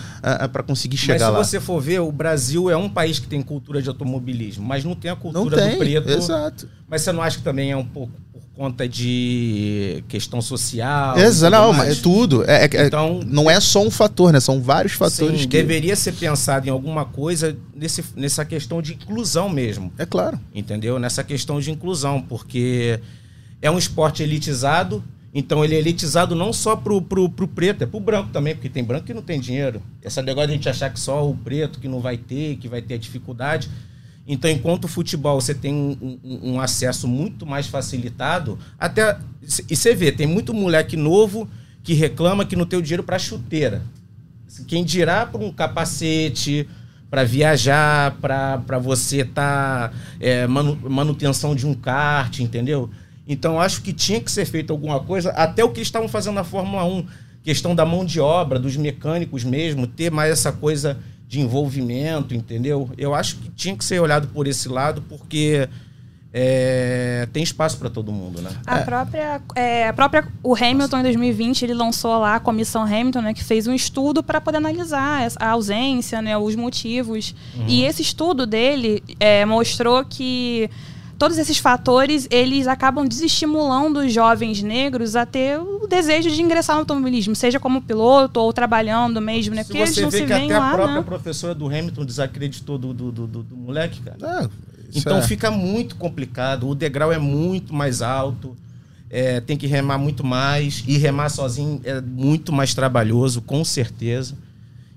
[0.52, 1.38] para conseguir Mas chegar se lá.
[1.44, 4.96] você for ver, o Brasil é um país que tem cultura de automobilismo, mas não
[4.96, 6.10] tem a Não cultura tem, do preto.
[6.10, 6.68] exato.
[6.88, 8.12] Mas você não acha que também é um pouco
[8.56, 11.18] conta de questão social?
[11.18, 11.88] Exato, não, mais?
[11.90, 12.42] mas é tudo.
[12.44, 14.40] É, é- Então, não é só um fator, né?
[14.40, 15.56] São vários fatores sim, que.
[15.58, 19.92] deveria ser pensado em alguma coisa nesse, nessa questão de inclusão mesmo.
[19.98, 20.40] É claro.
[20.54, 20.98] entendeu?
[20.98, 22.98] Nessa questão de inclusão, porque
[23.60, 27.86] é um esporte elitizado, então ele é elitizado não só pro, pro, pro preto, é
[27.86, 29.82] pro branco também, porque tem branco que não tem dinheiro.
[30.02, 32.68] Essa negócio de a gente achar que só o preto que não vai ter, que
[32.68, 33.68] vai ter dificuldade.
[34.28, 39.18] Então, enquanto o futebol você tem um, um- um acesso muito mais facilitado, até.
[39.70, 41.48] E você vê, tem muito moleque novo
[41.84, 43.82] que reclama que não tem o dinheiro para chuteira.
[44.66, 46.68] Quem dirá para um capacete,
[47.08, 49.92] para viajar, para você estar
[50.88, 52.90] manutenção de um kart, entendeu?
[53.28, 56.44] Então acho que tinha que ser feito alguma coisa, até o que estavam fazendo na
[56.44, 57.06] Fórmula 1,
[57.42, 62.90] questão da mão de obra, dos mecânicos mesmo, ter mais essa coisa de envolvimento, entendeu?
[62.96, 65.68] Eu acho que tinha que ser olhado por esse lado, porque
[66.38, 68.50] é, tem espaço para todo mundo, né?
[68.66, 73.22] A própria, é, a própria, o Hamilton em 2020 ele lançou lá a comissão Hamilton,
[73.22, 77.34] né, que fez um estudo para poder analisar a ausência, né, os motivos.
[77.66, 80.68] E esse estudo dele é, mostrou que
[81.18, 86.76] todos esses fatores eles acabam desestimulando os jovens negros a ter o desejo de ingressar
[86.76, 89.62] no automobilismo, seja como piloto ou trabalhando mesmo, né?
[89.62, 91.02] Se Porque eles você não vê se que até lá, a própria né?
[91.02, 94.42] professora do Hamilton desacreditou do, do, do, do- do moleque, cara.
[94.42, 94.48] É,
[94.94, 95.22] Então é.
[95.22, 96.68] fica muito complicado.
[96.68, 98.56] O degrau é muito mais alto.
[99.08, 100.82] é, tem que remar muito mais.
[100.86, 104.34] E remar sozinho é muito mais trabalhoso, com certeza.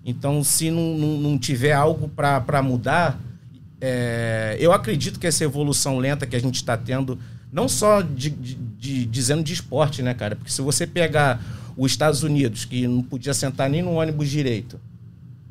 [0.05, 3.19] Então, se não, não, não tiver algo para mudar,
[3.81, 7.17] é, eu acredito que essa evolução lenta que a gente está tendo,
[7.51, 10.35] não só de, de- de- dizendo de esporte, né, cara?
[10.35, 11.41] Porque se você pegar
[11.77, 14.79] os Estados Unidos, que não podia sentar nem no ônibus direito,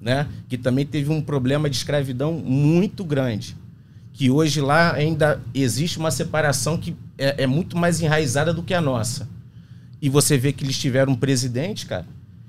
[0.00, 0.26] né?
[0.48, 3.56] Que também teve um problema de escravidão muito grande.
[4.12, 8.74] Que hoje lá ainda existe uma separação que é, é muito mais enraizada do que
[8.74, 9.28] a nossa.
[10.02, 12.06] E você vê que eles tiveram um presidente, cara.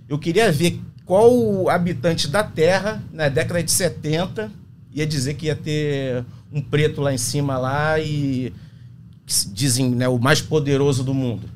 [0.07, 4.51] Eu queria ver qual habitante da Terra, na década de 70,
[4.93, 8.51] ia dizer que ia ter um preto lá em cima lá e
[9.53, 11.47] dizem, né, o mais poderoso do mundo.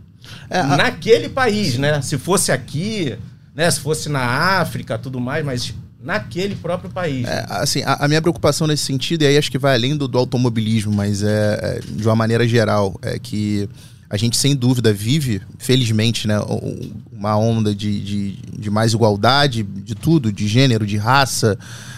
[0.49, 2.01] É, a- Naquele país, né?
[2.01, 3.17] Se fosse aqui,
[3.55, 4.21] né, se fosse na
[4.59, 7.25] África, tudo mais, mas naquele próprio país.
[7.27, 10.07] É, assim, a, a minha preocupação nesse sentido, e aí acho que vai além do,
[10.07, 11.27] do automobilismo, mas é,
[11.61, 13.67] é, de uma maneira geral, é que
[14.09, 19.63] a gente sem dúvida vive, felizmente, né, um- uma onda de, de, de mais igualdade,
[19.63, 21.57] de tudo, de gênero, de raça,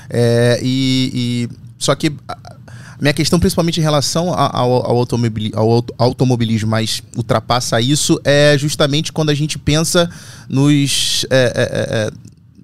[0.10, 2.12] é, e, e- só que
[3.00, 8.58] minha questão, principalmente em relação ao, ao, automobili- ao auto- automobilismo, mas ultrapassa isso, é
[8.58, 10.10] justamente quando a gente pensa
[10.48, 12.12] nos, é, é, é,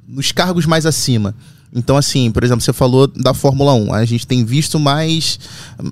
[0.07, 1.35] nos cargos mais acima.
[1.73, 3.93] Então, assim, por exemplo, você falou da Fórmula 1.
[3.93, 5.39] A gente tem visto mais,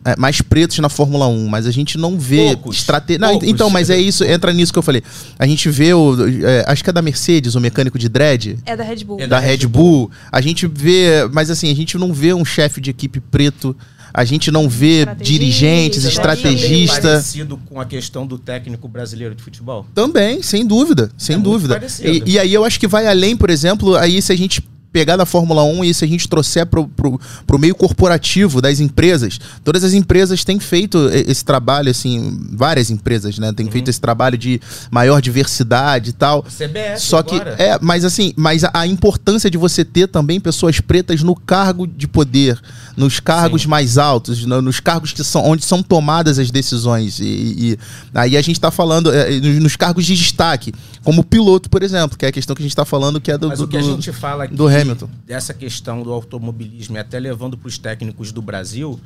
[0.03, 3.25] é, mais pretos na Fórmula 1, mas a gente não vê estratégia.
[3.43, 5.01] Então, mas é isso, entra nisso que eu falei.
[5.37, 6.15] A gente vê o.
[6.45, 9.19] é, acho que é da Mercedes, o mecânico de dread É da Red Bull.
[9.21, 10.11] É da Red Bull.
[10.31, 13.75] A gente vê, mas assim, a gente não vê um chefe de equipe preto,
[14.13, 17.01] a gente não vê Estrategista, dirigentes, estrategista.
[17.01, 19.85] parecido com a questão do técnico brasileiro de futebol.
[19.93, 21.81] Também, sem dúvida, sem É dúvida.
[22.03, 25.17] E, e aí eu acho que vai além, por exemplo, aí se a gente pegar
[25.17, 29.83] da Fórmula 1 e se a gente trouxer pro, pro meio corporativo das empresas, todas
[29.83, 34.59] as empresas têm feito esse trabalho, assim, várias empresas, né, têm feito esse trabalho de
[34.89, 36.43] maior diversidade e tal.
[36.43, 37.55] CBS Só que, agora.
[37.59, 41.85] é, mas assim, mas a, a importância de você ter também pessoas pretas no cargo
[41.85, 42.59] de poder,
[42.97, 43.67] nos cargos Sim.
[43.67, 47.19] mais altos, no- nos cargos que são onde são tomadas as decisões.
[47.19, 47.79] E, e-
[48.13, 50.73] aí a gente está falando é, nos, nos cargos de destaque,
[51.03, 53.37] como piloto, por exemplo, que é a questão que a gente está falando, que é
[53.37, 55.09] do, Mas do, o que a gente fala aqui do Hamilton.
[55.25, 58.99] dessa questão do automobilismo e até levando para os técnicos do Brasil,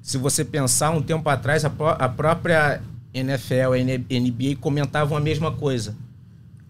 [0.00, 2.80] se você pensar um tempo atrás, a, pró- a própria
[3.14, 5.94] NFL, a NBA comentavam a mesma coisa.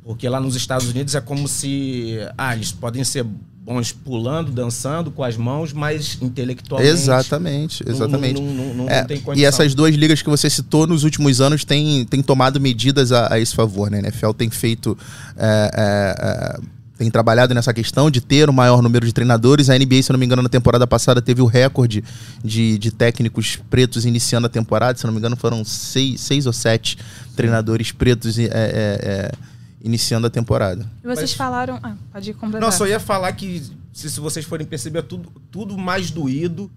[0.05, 2.17] Porque lá nos Estados Unidos é como se.
[2.37, 6.91] Ah, eles podem ser bons pulando, dançando com as mãos, mas intelectualmente.
[6.93, 8.41] Exatamente, exatamente.
[8.43, 12.05] Não, não- não- É, e essas duas ligas que você citou nos últimos anos têm,
[12.05, 13.99] têm tomado medidas a, a esse favor, né?
[13.99, 14.99] A NFL tem feito.
[15.37, 19.69] é, é, é, tem trabalhado nessa questão de ter o maior número de treinadores.
[19.69, 22.05] A NBA, se eu não me engano, na temporada passada teve o recorde
[22.45, 24.97] de, de técnicos pretos iniciando a temporada.
[24.97, 26.97] Se eu não me engano, foram seis, seis ou sete
[27.35, 29.33] treinadores pretos é, é, é,
[29.83, 30.89] iniciando a temporada.
[31.03, 31.81] E vocês Mas- falaram.
[31.83, 32.61] Ah, pode completar.
[32.61, 33.61] Não, só ia falar que,
[33.93, 36.71] se, se vocês forem perceber, é tudo, tudo mais doído,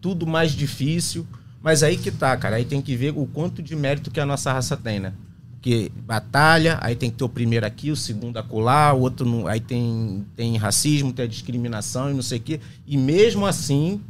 [0.00, 1.26] tudo mais difícil.
[1.62, 2.56] Mas aí que tá, cara.
[2.56, 5.12] Aí tem que ver o quanto de mérito que a nossa raça tem, né?
[5.60, 9.48] Porque batalha, aí tem que ter o primeiro aqui, o segundo acolá, o outro não,
[9.48, 12.60] aí tem, tem racismo, tem discriminação e não sei o quê.
[12.86, 14.00] E mesmo assim,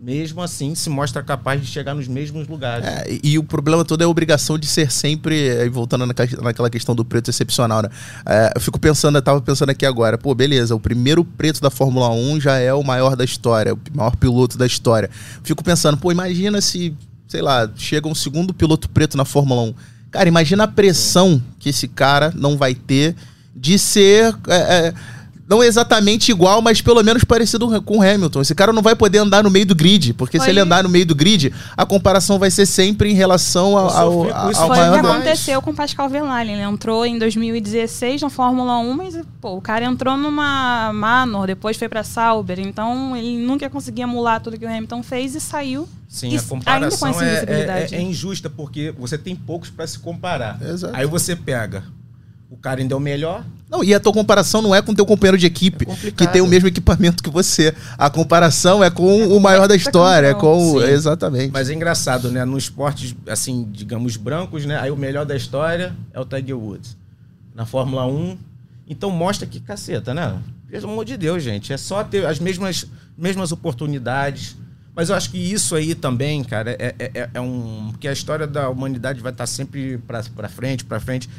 [0.00, 2.86] mesmo assim, se mostra capaz de chegar nos mesmos lugares.
[2.86, 7.04] É, e, o problema todo é a obrigação de ser sempre, voltando naquela questão do
[7.04, 7.90] preto excepcional, né?
[8.24, 11.68] É, eu fico pensando, eu tava pensando aqui agora, pô, beleza, o primeiro preto da
[11.68, 15.10] Fórmula 1 já é o maior da história, o maior piloto da história.
[15.42, 16.96] Fico pensando, pô, imagina se,
[17.26, 19.74] sei lá, chega um segundo piloto preto na Fórmula 1.
[20.10, 23.14] Cara, imagina a pressão que esse cara não vai ter
[23.54, 24.34] de ser.
[24.48, 24.94] é, é,
[25.48, 28.42] não exatamente igual, mas pelo menos parecido com o Hamilton.
[28.42, 30.82] Esse cara não vai poder andar no meio do grid, porque se Foi- ele andar
[30.82, 34.60] no meio do grid, a comparação vai ser sempre em relação ao, ao, ao isso
[34.66, 36.52] Foi o que aconteceu com o Pascal Verlaine.
[36.52, 41.78] Ele entrou em 2016 na Fórmula 1, mas pô, o cara entrou numa Manor, depois
[41.78, 42.60] foi pra Sauber.
[42.60, 45.88] Então ele nunca ia conseguir emular tudo que o Hamilton fez e saiu.
[46.08, 50.58] Sim, E a comparação é, é- é injusta, porque você tem poucos para se comparar.
[50.62, 50.96] Exato.
[50.96, 51.84] Aí você pega,
[52.50, 54.94] o cara ainda é o melhor, Não, e a tua comparação não é com o
[54.94, 57.74] teu companheiro de equipe, É que tem o mesmo equipamento que você.
[57.98, 60.72] A comparação é com o maior da história, é com.
[60.76, 60.82] o-.
[60.82, 61.52] Exatamente.
[61.52, 62.42] mas é engraçado, né?
[62.46, 64.78] No esportes, assim, digamos, brancos, né?
[64.80, 66.96] Aí o melhor da história é o Tiger Woods.
[67.54, 68.38] Na Fórmula 1.
[68.88, 70.38] Então mostra que caceta, né?
[70.70, 71.70] Pelo amor de Deus, gente.
[71.70, 72.86] É só ter as mesmas,
[73.18, 74.56] mesmas oportunidades.
[74.98, 77.90] Mas eu acho que isso aí também, cara, é, é- é- é um.
[77.92, 81.30] Porque a história da humanidade vai estar sempre pra, pra frente, pra frente.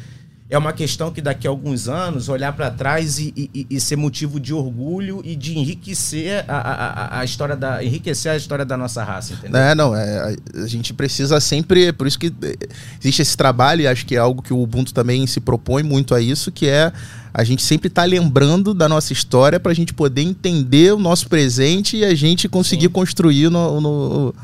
[0.52, 3.96] É uma questão que daqui a alguns anos olhar para trás e, e- e ser
[3.96, 8.76] motivo de orgulho e de enriquecer a, a, a- história da enriquecer a história da
[8.76, 9.62] nossa raça, entendeu?
[9.62, 12.56] É, não, é, a- a gente precisa sempre, por isso que eh,
[13.00, 16.16] existe esse trabalho, e acho que é algo que o Ubuntu também se propõe muito
[16.16, 16.92] a isso, que é
[17.32, 21.28] a gente sempre estar lembrando da nossa história para a gente poder entender o nosso
[21.30, 22.90] presente e a gente conseguir Sim.
[22.94, 24.36] construir no, no-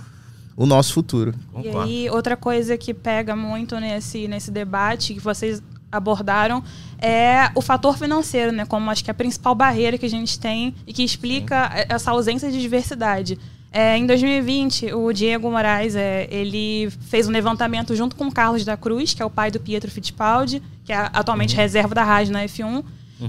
[0.55, 1.33] o nosso futuro.
[1.63, 5.63] E aí, outra coisa que pega muito nesse, nesse debate que vocês
[5.95, 6.63] abordaram
[6.99, 8.65] é o fator financeiro, né?
[8.65, 12.11] Como acho que é a principal barreira que a gente tem e que explica essa
[12.11, 13.37] ausência de diversidade.
[13.71, 18.63] É, em 2020, o Diego Moraes, é, ele fez um levantamento junto com o Carlos
[18.63, 22.31] da Cruz, que é o pai do Pietro Fittipaldi, que é atualmente reserva da Rádio
[22.31, 22.83] na F1.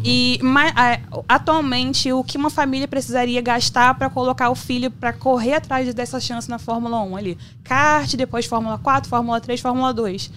[0.04, 0.98] E ma- a-
[1.28, 6.18] atualmente, o que uma família precisaria gastar para colocar o filho para correr atrás dessa
[6.20, 7.38] chance na Fórmula 1 ali?
[7.64, 10.30] Kart, depois Fórmula 4, Fórmula 3, Fórmula 2.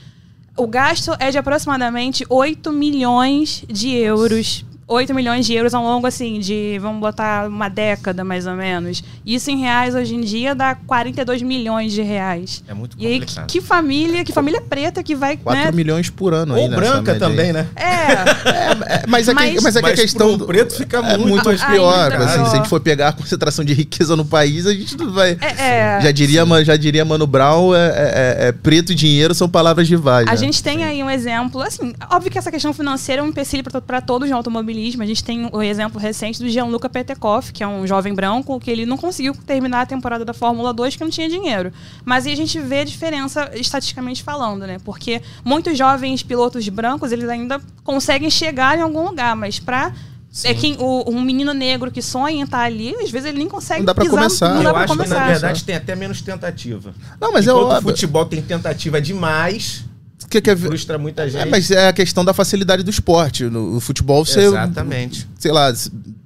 [0.56, 4.66] O gasto é de aproximadamente 8 milhões de euros.
[4.90, 9.04] 8 milhões de euros ao longo, assim, de, vamos botar, uma década, mais ou menos.
[9.26, 12.64] Isso em reais, hoje em dia, dá 42 milhões de reais.
[12.68, 13.48] É muito E aí, que, complicado.
[13.48, 15.72] que família, que família preta que vai, 4 né?
[15.72, 17.20] milhões por ano aí Ou nessa branca média aí.
[17.20, 17.68] também, né?
[17.76, 20.38] É, É, mas é que, Mas- mas é que a questão.
[20.38, 22.10] pro preto fica é muito muito mais pior.
[22.10, 22.22] pior.
[22.24, 25.12] assim, se a gente for pegar a concentração de riqueza no país, a gente não
[25.12, 25.38] vai.
[25.40, 26.02] é, é.
[26.02, 30.28] já, diria, já diria Mano Brown, é, é- é preto e dinheiro são palavras rivais.
[30.28, 30.38] A né?
[30.38, 34.02] gente tem aí um exemplo, assim, óbvio que essa questão financeira é um empecilho para
[34.02, 34.79] todos no automobilismo.
[35.00, 38.70] A gente tem o exemplo recente do Gianluca Petekoff, que é um jovem branco que
[38.70, 41.72] ele não conseguiu terminar a temporada da Fórmula 2 porque não tinha dinheiro.
[42.06, 44.78] Mas aí a gente vê a diferença estatisticamente falando, né?
[44.84, 49.94] Porque muitos jovens pilotos brancos, eles ainda conseguem chegar em algum lugar, mas para
[50.44, 53.48] é quem o, um menino negro que sonha em estar ali, às vezes ele nem
[53.48, 54.54] consegue Não dá pra pisar, começar.
[54.54, 55.20] Não dá Eu pra acho que, começar.
[55.20, 56.94] na verdade, tem até menos tentativa.
[57.20, 59.86] Não, mas é Enquanto o futebol tem tentativa demais,
[60.28, 61.42] Que, que é, frustra muita gente.
[61.42, 63.46] é, mas é a questão da facilidade do esporte.
[63.46, 64.42] No, no futebol, você.
[64.42, 65.28] Exatamente.
[65.38, 65.74] Sei lá,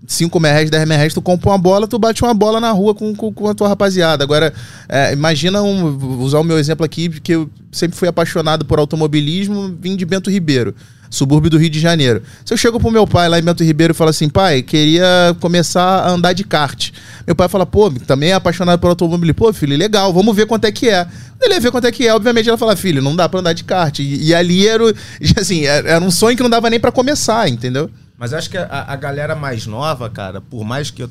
[0.07, 2.71] 5 mil reais, 10 mil reais, tu compra uma bola, tu bate uma bola na
[2.71, 4.23] rua com, com, com a tua rapaziada.
[4.23, 4.53] Agora,
[4.89, 9.75] é, imagina um, usar o meu exemplo aqui, que eu sempre fui apaixonado por automobilismo,
[9.79, 10.75] vim de Bento Ribeiro,
[11.13, 12.23] subúrbio do Rio de Janeiro.
[12.43, 15.35] Se eu chego pro meu pai lá em Bento Ribeiro e falo assim, pai, queria
[15.39, 16.91] começar a andar de kart.
[17.25, 19.35] Meu pai fala, pô, também é apaixonado por automobilismo.
[19.35, 21.07] Pô, filho, legal, vamos ver quanto é que é.
[21.41, 23.53] Ele ia ver quanto é que é, obviamente ela fala, filho, não dá pra andar
[23.53, 23.99] de kart.
[23.99, 24.83] E, e ali era,
[25.39, 27.89] assim, era um sonho que não dava nem pra começar, entendeu?
[28.17, 31.09] Mas acho que a, a galera mais nova, cara, por mais que eu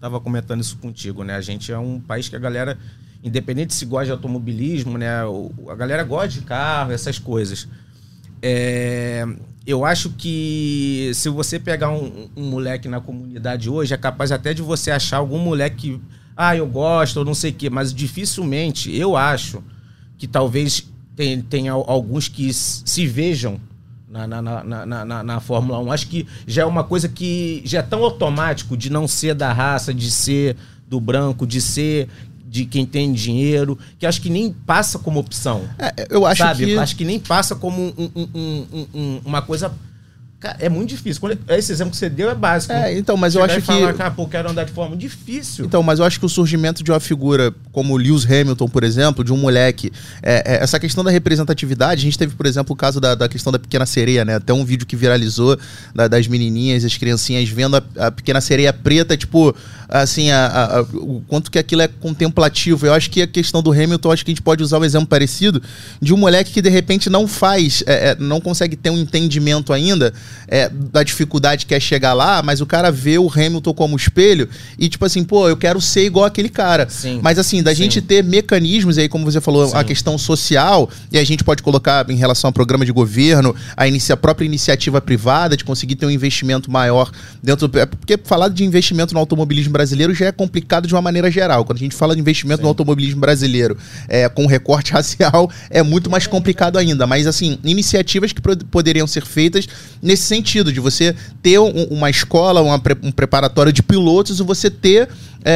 [0.00, 1.36] tava comentando isso contigo, né?
[1.36, 2.78] A gente é um país que a galera,
[3.22, 5.08] independente se gosta de automobilismo, né?
[5.68, 7.68] A galera gosta de carro, essas coisas.
[8.42, 9.26] É,
[9.66, 14.54] eu acho que se você pegar um, um moleque na comunidade hoje, é capaz até
[14.54, 16.00] de você achar algum moleque que,
[16.36, 19.62] ah, eu gosto, ou não sei o quê, mas dificilmente, eu acho
[20.18, 23.58] que talvez tenha, tenha alguns que se vejam
[24.08, 25.92] na, na, na, na, na, Fórmula 1.
[25.92, 29.52] Acho que já é uma coisa que já é tão automático de não ser da
[29.52, 30.56] raça, de ser
[30.88, 32.08] do branco, de ser
[32.56, 35.68] de quem tem dinheiro, que acho que nem passa como opção.
[35.78, 36.64] É, eu acho sabe?
[36.64, 36.78] que.
[36.78, 39.72] Acho que nem passa como um, um, um, uma coisa
[40.38, 41.20] Cara, é muito difícil.
[41.20, 42.72] Quando, esse exemplo que você deu é básico.
[42.72, 43.62] É, então, mas eu acho que.
[43.62, 45.64] Falar, cara, pô, quero andar de forma difícil.
[45.64, 48.84] Então, mas eu acho que o surgimento de uma figura como o Lewis Hamilton, por
[48.84, 49.90] exemplo, de um moleque.
[50.22, 53.28] É, é, essa questão da representatividade, a gente teve, por exemplo, o caso da, da
[53.28, 54.34] questão da pequena sereia, né?
[54.34, 55.58] Até um vídeo que viralizou
[55.94, 59.56] da, das menininhas, as criancinhas vendo a, a pequena sereia preta, tipo,
[59.88, 62.86] assim, a, a, o quanto que aquilo é contemplativo.
[62.86, 65.08] Eu acho que a questão do Hamilton, acho que a gente pode usar um exemplo
[65.08, 65.62] parecido
[66.00, 69.72] de um moleque que de repente não faz, é, é, não consegue ter um entendimento
[69.72, 70.12] ainda
[70.48, 74.48] é, da dificuldade que é chegar lá, mas o cara vê o Hamilton como espelho
[74.78, 76.88] e, tipo assim, pô, eu quero ser igual aquele cara.
[76.88, 77.82] Sim, mas assim, da sim.
[77.82, 79.76] gente ter mecanismos aí, como você falou, Sim.
[79.76, 83.86] a questão social, e a gente pode colocar em relação ao programa de governo, a,
[83.88, 87.10] inicia, a própria iniciativa privada de conseguir ter um investimento maior
[87.42, 87.66] dentro.
[87.68, 91.30] do- é Porque falar de investimento no automobilismo brasileiro já é complicado de uma maneira
[91.30, 91.64] geral.
[91.64, 93.76] Quando a gente fala de investimento no automobilismo brasileiro
[94.08, 97.06] é, com recorte racial, é muito mais complicado ainda.
[97.06, 99.66] Mas, assim, iniciativas que poderiam ser feitas
[100.02, 104.70] nesse sentido, de você ter um- uma escola, uma um preparatório de pilotos, e você
[104.70, 105.08] ter.
[105.48, 105.50] é,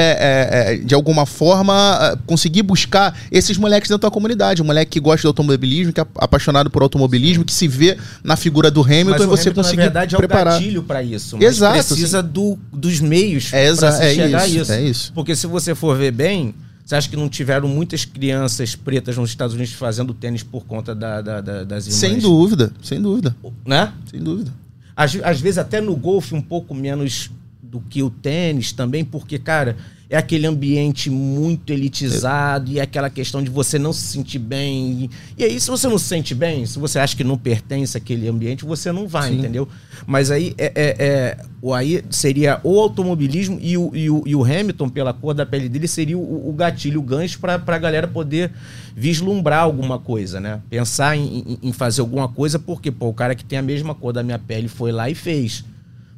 [0.69, 4.63] é, é, de alguma forma, é, conseguir buscar esses moleques da comunidade.
[4.63, 8.37] Um moleque que gosta de automobilismo, que é apaixonado por automobilismo, que se vê na
[8.37, 10.53] figura do Hamilton Mas e você Hamilton, conseguir na verdade, preparar.
[10.55, 11.37] é o gatilho para isso.
[11.37, 14.73] Mas Exato, precisa do, dos meios É, para é chegar isso, a isso.
[14.73, 15.13] é isso.
[15.13, 16.55] Porque se você for ver bem,
[16.91, 20.93] você acha que não tiveram muitas crianças pretas nos Estados Unidos fazendo tênis por conta
[20.93, 22.01] da, da- da- das irmãs?
[22.01, 23.93] Sem dúvida, sem dúvida, Né?
[24.11, 24.53] sem dúvida.
[24.97, 27.31] Às, às vezes até no golfe um pouco menos
[27.63, 29.77] do que o tênis também, porque, cara,
[30.11, 35.09] é aquele ambiente muito elitizado e é aquela questão de você não se sentir bem.
[35.39, 38.27] E aí, se você não se sente bem, se você acha que não pertence àquele
[38.29, 39.39] ambiente, você não vai, Sim.
[39.39, 39.69] entendeu?
[40.09, 44.35] Mas aí é, é- é- o aí seria o automobilismo e o, e o- e
[44.35, 47.79] o Hamilton, pela cor da pele dele, seria o, o gatilho, o gancho para a
[47.79, 48.51] galera poder
[48.97, 50.61] vislumbrar alguma coisa, né?
[50.69, 53.95] Pensar em, em- em fazer alguma coisa, porque pô, o cara que tem a mesma
[53.95, 55.65] cor da minha pele foi lá e fez.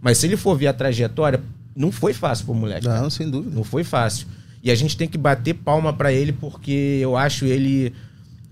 [0.00, 1.40] Mas se ele for ver a trajetória,
[1.74, 2.86] não foi fácil pro moleque.
[2.86, 3.02] cara.
[3.02, 3.54] Não, sem dúvida.
[3.54, 4.26] Não foi fácil.
[4.62, 7.92] E a gente tem que bater palma pra ele porque eu acho ele,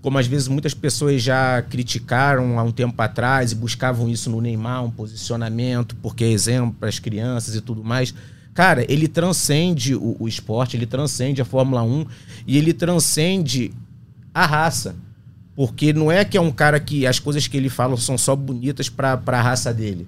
[0.01, 4.41] como às vezes muitas pessoas já criticaram há um tempo atrás e buscavam isso no
[4.41, 8.13] Neymar, um posicionamento, porque é exemplo para as crianças e tudo mais.
[8.53, 12.05] Cara, ele transcende o, o esporte, ele transcende a Fórmula 1
[12.45, 13.71] e ele transcende
[14.33, 14.95] a raça.
[15.55, 18.35] Porque não é que é um cara que as coisas que ele fala são só
[18.35, 20.07] bonitas pra, pra raça dele.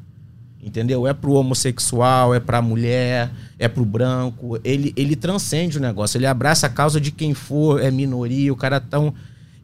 [0.65, 1.06] Entendeu?
[1.06, 4.58] É pro homossexual, é pra mulher, é pro branco.
[4.63, 6.17] Ele, ele transcende o negócio.
[6.17, 8.52] Ele abraça a causa de quem for, é minoria.
[8.52, 9.13] O cara tão.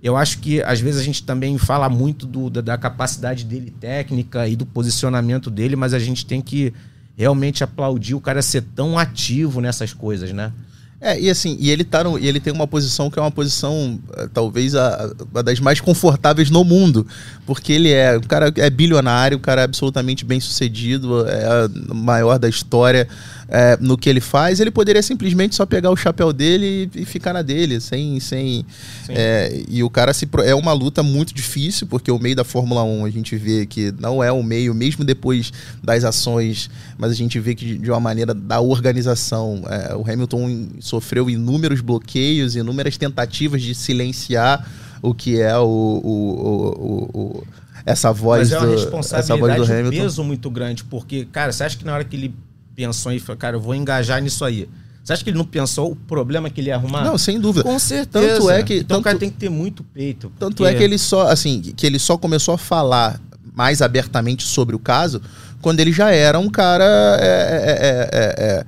[0.04, 3.72] Eu acho que às vezes a gente também fala muito do- da, da capacidade dele
[3.80, 6.74] técnica e do posicionamento dele, mas a gente tem que
[7.18, 10.52] realmente aplaudir o cara ser tão ativo nessas coisas, né?
[11.02, 13.32] É, e assim, e ele tá no, e ele tem uma posição que é uma
[13.32, 17.08] posição eh, talvez a, uma das mais confortáveis no mundo,
[17.46, 21.96] porque ele é, o cara é bilionário, o cara é absolutamente bem sucedido, é o
[21.96, 23.08] maior da história
[23.48, 27.06] é, no que ele faz, ele poderia simplesmente só pegar o chapéu dele e, e
[27.06, 28.66] ficar na dele, sem, sem
[29.08, 32.84] é, e o cara se é uma luta muito difícil, porque o meio da Fórmula
[32.84, 37.16] 1 a gente vê que não é o meio, mesmo depois das ações, mas a
[37.16, 42.56] gente vê que de- de uma maneira da organização, é, o Hamilton sofreu inúmeros bloqueios,
[42.56, 44.68] inúmeras tentativas de silenciar
[45.02, 46.70] o que é o, o- o-
[47.16, 47.48] o- o-
[47.86, 51.26] essa voz Mas é uma do, essa responsabilidade, voz do um peso muito grande, porque,
[51.32, 52.36] cara, você acha que na hora que ele
[52.76, 54.68] pensou e falou, cara, eu vou engajar nisso aí,
[55.04, 57.04] você acha que ele não pensou o problema que ele ia arrumar?
[57.04, 57.64] Não, sem dúvida.
[57.64, 58.34] Com certeza.
[58.36, 60.32] Tanto é que- Então o tanto- cara tem que ter muito peito.
[60.38, 63.20] Tanto porque- é que ele só, assim, que ele só começou a falar
[63.56, 65.22] mais abertamente sobre o caso
[65.62, 66.86] quando ele já era um cara
[67.20, 68.66] é, é, é, é, é,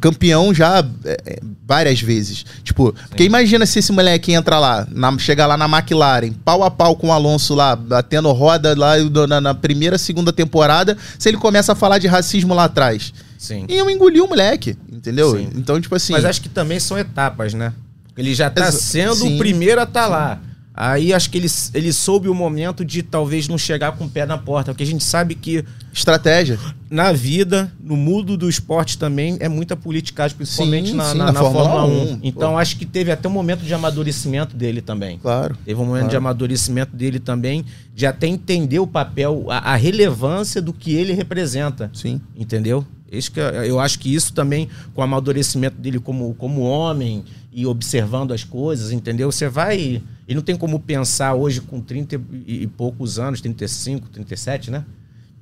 [0.00, 2.44] campeão já é, é, várias vezes.
[2.62, 6.70] Tipo, porque imagina se esse moleque entra lá, na, chega lá na McLaren, pau a
[6.70, 8.94] pau com o Alonso lá, batendo roda lá
[9.26, 13.12] na, na primeira, segunda temporada, se ele começa a falar de racismo lá atrás.
[13.38, 13.66] Sim.
[13.68, 15.36] E eu engoli o moleque, entendeu?
[15.36, 15.50] Sim.
[15.54, 16.12] Então, tipo assim.
[16.12, 17.72] Mas acho que também são etapas, né?
[18.16, 19.36] Ele já tá sendo sim.
[19.36, 20.40] o primeiro a estar lá.
[20.80, 24.24] Aí acho que ele, ele soube o momento de talvez não chegar com o pé
[24.24, 26.56] na porta, porque a gente sabe que Estratégia.
[26.88, 31.24] na vida, no mundo do esporte também, é muita politicagem, principalmente Sim, na, sim, na-
[31.26, 32.12] na na Fórmula Fórmula 1.
[32.14, 32.20] 1.
[32.22, 32.58] Então Pô.
[32.58, 35.18] acho que teve até um momento de amadurecimento dele também.
[35.18, 35.56] Claro.
[35.64, 36.18] Teve um momento de Claro.
[36.26, 41.90] amadurecimento dele também, de até entender o papel, a, a relevância do que ele representa.
[41.92, 42.20] Sim.
[42.36, 42.86] Entendeu?
[43.10, 47.24] Isso que eu, eu acho que isso também, com o amadurecimento dele como, como homem
[47.52, 49.30] e observando as coisas, entendeu?
[49.30, 50.02] Você vai.
[50.26, 54.84] E não tem como pensar hoje com 30 e, poucos anos, 35, 37, né?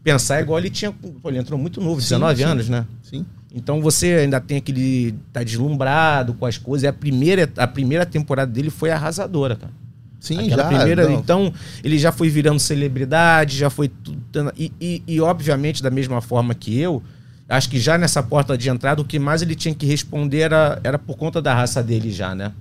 [0.03, 0.93] Pensar igual ele tinha.
[0.93, 2.45] Pô, ele entrou muito novo, Sim, 19 sim.
[2.45, 2.87] anos, né?
[3.03, 3.27] Sim.
[3.53, 5.15] Então você ainda tem aquele.
[5.33, 6.85] tá deslumbrado com as coisas.
[6.85, 9.73] E a primeira, a primeira temporada dele foi arrasadora, cara.
[10.21, 10.69] Sim, Aquela já.
[10.69, 11.19] primeira, não.
[11.19, 11.53] então,
[11.85, 14.19] ele já foi virando celebridade, já foi tudo.
[14.57, 17.03] E, e, e, obviamente, da mesma forma que eu,
[17.49, 20.81] acho que já nessa porta de entrada, o que mais ele tinha que responder era,
[20.83, 22.53] era por conta da raça dele já, né?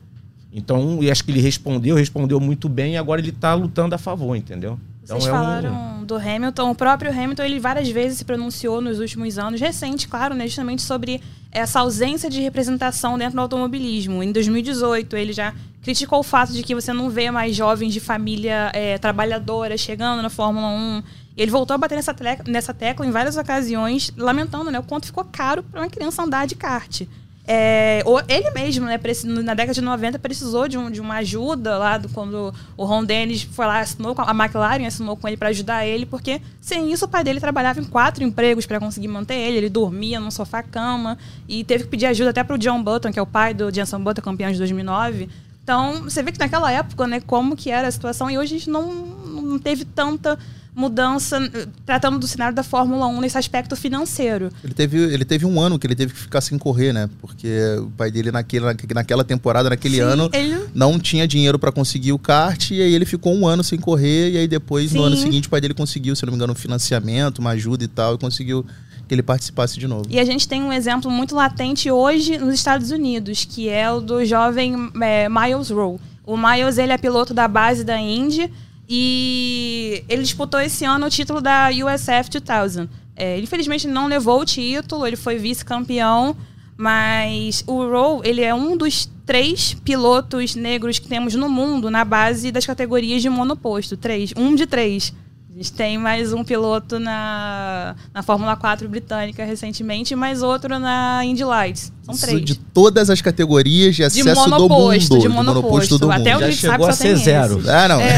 [0.54, 3.98] Então, e acho que ele respondeu, respondeu muito bem, e agora ele tá lutando a
[3.98, 4.80] favor, entendeu?
[5.04, 6.72] Então Vocês é um- falaram do Hamilton.
[6.72, 10.82] O próprio Hamilton, ele várias vezes se pronunciou nos últimos anos, recente, claro, né, justamente
[10.82, 11.20] sobre
[11.52, 14.24] essa ausência de representação dentro do automobilismo.
[14.24, 18.00] Em 2018, ele já criticou o fato de que você não vê mais jovens de
[18.00, 21.04] família é, trabalhadora chegando na Fórmula 1.
[21.38, 24.84] E ele voltou a bater nessa, tle- nessa tecla em várias ocasiões, lamentando né, o
[24.84, 27.02] quanto ficou caro para uma criança andar de kart.
[27.48, 29.00] É, o- ele mesmo, né,
[29.44, 33.04] na década de 90, precisou de, um- de uma ajuda lá do, quando o Ron
[33.04, 37.06] Dennis foi lá, assinou a McLaren, assinou com ele para ajudar ele, porque sem isso
[37.06, 41.20] o pai dele trabalhava em quatro empregos para conseguir manter ele, ele dormia num sofá-cama
[41.48, 44.00] e teve que pedir ajuda até pro John Button, que é o pai do Jenson
[44.00, 45.30] Button, campeão de 2009.
[45.64, 48.58] Então, você vê que naquela época, né, como que era a situação, e hoje a
[48.58, 50.38] gente não, não teve tanta
[50.76, 51.40] mudança
[51.86, 54.50] tratando do cenário da Fórmula 1 nesse aspecto financeiro.
[54.64, 57.10] Ele teve, ele teve um ano que ele teve que ficar sem correr, né?
[57.22, 57.48] Porque
[57.80, 62.12] o pai dele naquele, naquela temporada, naquele Sim, ano, ele não tinha dinheiro pra conseguir
[62.12, 65.06] o kart e aí ele ficou um ano sem correr e aí depois no Sim.
[65.06, 67.88] ano seguinte o pai dele conseguiu, se não me engano, um financiamento, uma ajuda e
[67.88, 68.66] tal e conseguiu
[69.08, 70.06] que ele participasse de novo.
[70.10, 74.02] E a gente tem um exemplo muito latente hoje nos Estados Unidos, que é o
[74.02, 76.00] do jovem é, Miles Rowe.
[76.26, 78.52] O Miles ele é piloto da base da Indy
[78.88, 82.90] e ele disputou esse ano o título da USF 2000.
[83.16, 86.36] É, ele infelizmente não levou o título, ele foi vice-campeão,
[86.78, 92.04] mas o Rowe ele é um dos três pilotos negros que temos no mundo na
[92.04, 93.98] base das categorias de monoposto.
[93.98, 95.14] Três, um de três.
[95.56, 100.78] A gente tem mais um piloto na, na Fórmula 4 britânica recentemente e mais outro
[100.78, 101.94] na Indy Lights.
[102.04, 102.42] São Isso três.
[102.44, 105.22] De todas as categorias de De acesso do monoposto, mundo.
[105.22, 105.98] de monoposto.
[105.98, 106.44] do Até mundo.
[106.44, 107.64] o Já chegou sabe a só tem ser zero.
[107.70, 108.02] Ah, não.
[108.02, 108.16] É.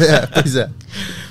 [0.22, 0.70] É, pois é.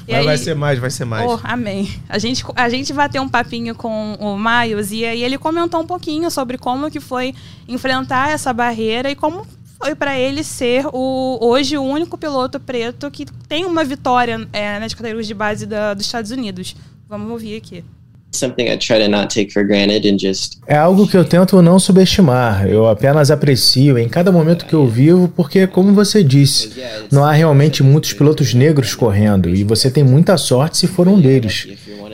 [0.08, 1.28] E Mas vai aí- ser mais, vai ser mais.
[1.28, 1.92] Oh, amém.
[2.08, 5.82] A gente, a gente vai ter um papinho com o Miles e aí ele comentou
[5.82, 7.34] um pouquinho sobre como que foi
[7.68, 9.44] enfrentar essa barreira e como
[9.78, 14.80] foi para ele ser o, hoje o único piloto preto que tem uma vitória é,
[14.80, 16.76] nas categorias de base da- dos Estados Unidos.
[17.08, 17.84] Vamos ouvir aqui.
[20.68, 24.88] É algo que eu tento não subestimar, eu apenas aprecio em cada momento que eu
[24.88, 26.72] vivo, porque, como você disse,
[27.12, 31.20] não há realmente muitos pilotos negros correndo, e você tem muita sorte se for um
[31.20, 31.68] deles.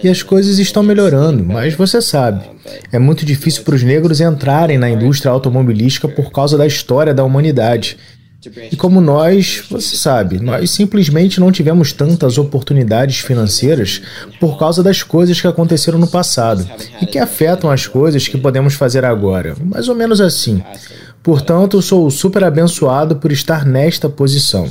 [0.03, 2.43] E as coisas estão melhorando, mas você sabe,
[2.91, 7.23] é muito difícil para os negros entrarem na indústria automobilística por causa da história da
[7.23, 7.97] humanidade.
[8.71, 14.01] E como nós, você sabe, nós simplesmente não tivemos tantas oportunidades financeiras
[14.39, 16.67] por causa das coisas que aconteceram no passado
[16.99, 20.63] e que afetam as coisas que podemos fazer agora, mais ou menos assim.
[21.23, 24.67] Portanto, eu sou super abençoado por estar nesta posição.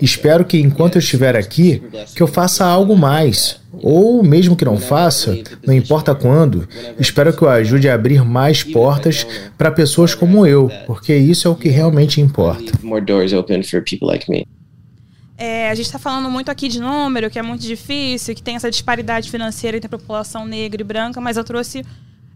[0.00, 1.82] Espero que enquanto eu estiver aqui,
[2.14, 3.60] que eu faça algo mais.
[3.82, 8.62] Ou mesmo que não faça, não importa quando, espero que eu ajude a abrir mais
[8.62, 9.26] portas
[9.56, 12.72] para pessoas como eu, porque isso é o que realmente importa.
[15.38, 18.54] É, a gente está falando muito aqui de número, que é muito difícil, que tem
[18.54, 21.84] essa disparidade financeira entre a população negra e branca, mas eu trouxe,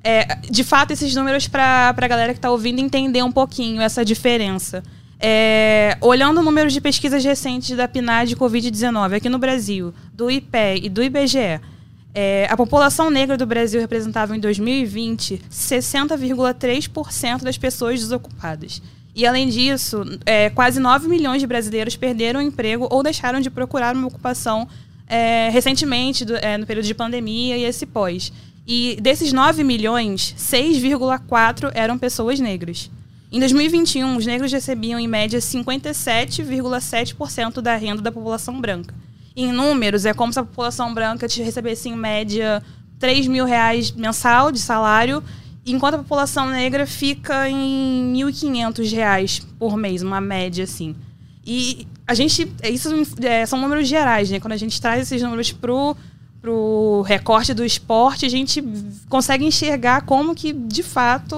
[0.07, 4.05] é, de fato, esses números para a galera que está ouvindo entender um pouquinho essa
[4.05, 4.83] diferença.
[5.19, 10.83] É, olhando números de pesquisas recentes da PNAD de Covid-19 aqui no Brasil, do IPE
[10.83, 11.61] e do IBGE,
[12.15, 18.83] é, a população negra do Brasil representava em 2020 60,3% das pessoas desocupadas.
[19.15, 23.49] E além disso, é, quase 9 milhões de brasileiros perderam o emprego ou deixaram de
[23.51, 24.69] procurar uma ocupação
[25.09, 28.33] é, recentemente, do- é, no período de pandemia e esse pós.
[28.67, 32.91] E desses 9 milhões, 6,4 eram pessoas negras.
[33.31, 38.93] Em 2021, os negros recebiam em média 57,7% da renda da população branca.
[39.37, 42.63] Em números, é como se a população branca recebesse em média
[42.99, 45.23] 3 mil reais mensal de salário,
[45.65, 50.97] enquanto a população negra fica em 1.500 reais por mês, uma média assim.
[51.45, 52.51] E a gente.
[52.65, 52.89] Isso
[53.23, 54.41] é, são números gerais, né?
[54.41, 55.97] Quando a gente traz esses números pro,
[56.41, 58.63] pro recorte do esporte, a gente
[59.09, 61.37] consegue enxergar como que, de fato,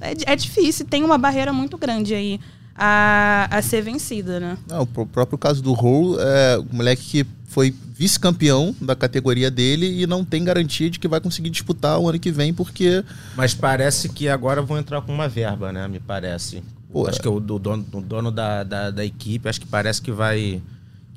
[0.00, 2.40] é, é difícil, tem uma barreira muito grande aí
[2.74, 4.58] a, a ser vencida, né?
[4.68, 10.02] Não, o próprio caso do Roll, é o moleque que foi vice-campeão da categoria dele
[10.02, 13.04] e não tem garantia de que vai conseguir disputar o ano que vem, porque.
[13.36, 15.86] Mas parece que agora vão entrar com uma verba, né?
[15.86, 16.62] Me parece.
[16.90, 17.22] Pô, acho é.
[17.22, 20.60] que o do dono, do dono da, da, da, equipe, acho que parece que vai.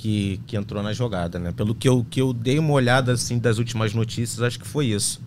[0.06, 1.52] Que, que entrou na jogada, né?
[1.52, 4.86] Pelo que eu, que eu dei uma olhada assim das últimas notícias, acho que foi
[4.86, 5.20] isso.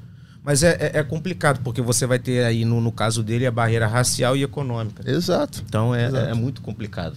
[0.45, 3.51] Mas é, é, é complicado, porque você vai ter aí, no, no caso dele, a
[3.51, 5.03] barreira racial e econômica.
[5.05, 5.65] Exato.
[5.69, 6.31] Então é, Exato.
[6.31, 7.17] é muito complicado.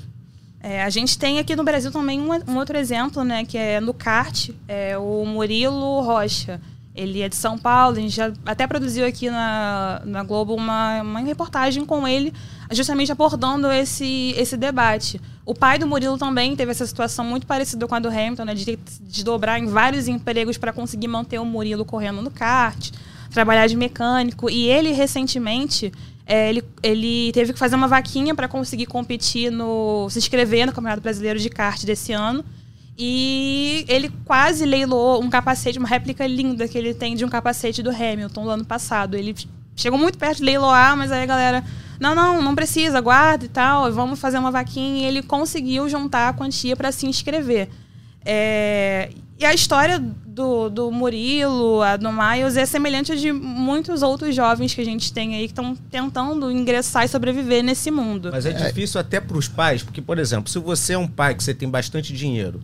[0.60, 3.46] É, a gente tem aqui no Brasil também um, um, outro exemplo, né?
[3.46, 6.60] Que é no kart, é o Murilo Rocha.
[6.96, 11.04] Ele é de São Paulo, a gente já até produziu aqui na, na Globo uma,
[11.04, 12.34] uma reportagem com ele,
[12.72, 15.20] justamente abordando esse, esse debate.
[15.46, 18.54] O pai do Murilo também teve essa situação muito parecida com a do Hamilton, né,
[18.54, 22.92] de desdobrar em vários empregos para conseguir manter o Murilo correndo no kart,
[23.32, 24.50] trabalhar de mecânico.
[24.50, 25.92] E ele, recentemente,
[26.26, 30.08] é, ele, ele teve que fazer uma vaquinha para conseguir competir no.
[30.10, 32.46] se inscrever no Campeonato Brasileiro de Kart desse ano.
[32.98, 37.82] E ele quase leiloou um capacete, uma réplica linda que ele tem de um capacete
[37.82, 39.16] do Hamilton do ano passado.
[39.16, 39.34] Ele
[39.82, 41.64] chegou muito perto de leiloar, mas aí a galera.
[42.00, 45.04] Não, não, não precisa, guarda e tal, vamos fazer uma vaquinha.
[45.04, 47.70] E ele conseguiu juntar a quantia para se inscrever.
[48.26, 54.04] É, e a história do, do Murilo, a do Miles, é semelhante a de muitos
[54.04, 58.30] outros jovens que a gente tem aí que estão tentando ingressar e sobreviver nesse mundo.
[58.32, 61.36] Mas é difícil até para os pais, porque, por exemplo, se você é um pai
[61.36, 62.62] que você tem bastante dinheiro,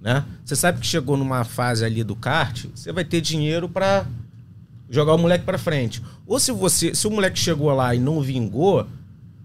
[0.00, 0.24] né?
[0.44, 4.04] Você sabe que chegou numa fase ali do kart, você vai ter dinheiro para
[4.90, 6.02] jogar o moleque para frente.
[6.26, 8.86] Ou se você, se o moleque chegou lá e não vingou,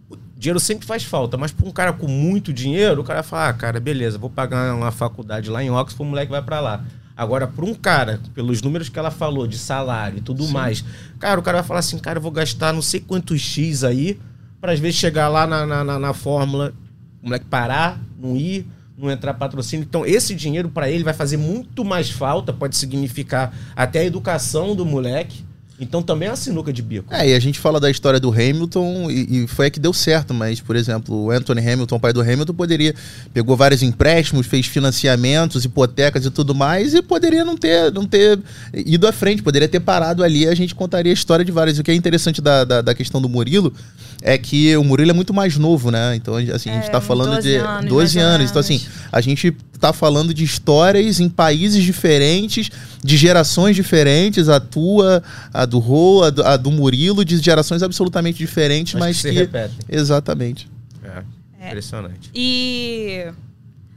[0.09, 3.49] o dinheiro sempre faz falta, mas para um cara com muito dinheiro, o cara fala:
[3.49, 6.83] "Ah, cara, beleza, vou pagar uma faculdade lá em Oxford, o moleque vai para lá".
[7.15, 10.53] Agora, para um cara, pelos números que ela falou de salário e tudo Sim.
[10.53, 10.83] mais,
[11.19, 14.19] cara, o cara vai falar assim: "Cara, eu vou gastar não sei quantos X aí
[14.59, 16.73] para às vezes chegar lá na, na, na, na fórmula,
[17.21, 18.65] o moleque parar, não ir,
[19.03, 19.85] não entrar patrocínio.
[19.87, 24.75] Então, esse dinheiro para ele vai fazer muito mais falta, pode significar até a educação
[24.75, 25.45] do moleque.
[25.79, 27.13] Então também é uma sinuca de bico.
[27.13, 29.91] É, e a gente fala da história do Hamilton e, e, foi a que deu
[29.91, 32.93] certo, mas, por exemplo, o Anthony Hamilton, pai do Hamilton, poderia.
[33.33, 38.39] pegou vários empréstimos, fez financiamentos, hipotecas e tudo mais, e poderia não ter, não ter
[38.73, 41.79] ido à frente, poderia ter parado ali a gente contaria a história de vários.
[41.79, 43.73] O que é interessante da, da, da questão do Murilo
[44.21, 46.15] é que o Murilo é muito mais novo, né?
[46.15, 48.49] Então, assim, a gente está é, falando 12 de anos, 12 anos.
[48.49, 52.69] Então, assim, a gente está falando de histórias em países diferentes,
[53.03, 55.21] de gerações diferentes, a tua,
[55.53, 59.29] a do Rô, a do, a do Murilo, de gerações absolutamente diferentes, mas, mas que.
[59.29, 59.35] que...
[59.35, 59.77] repetem.
[59.89, 60.69] Exatamente.
[61.03, 61.23] É,
[61.59, 61.67] é.
[61.67, 62.31] Impressionante.
[62.33, 63.25] E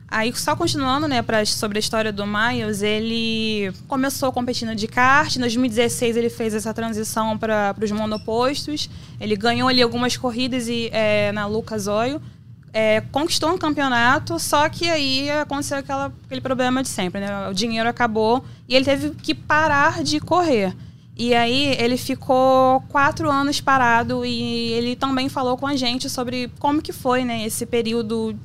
[0.08, 5.34] Aí, só continuando, né, pra, sobre a história do Miles, ele começou competindo de kart.
[5.34, 8.88] Em 2016, ele fez essa transição para os monopostos.
[9.20, 12.20] Ele ganhou ali algumas corridas e, é, na Lucas Oil.
[12.78, 17.48] É, conquistou um campeonato, só que aí aconteceu aquela, aquele problema de sempre, né?
[17.48, 20.76] O dinheiro acabou e ele teve que parar de correr.
[21.16, 26.50] E aí ele ficou quatro anos parado e ele também falou com a gente sobre
[26.58, 28.36] como que foi, né, esse período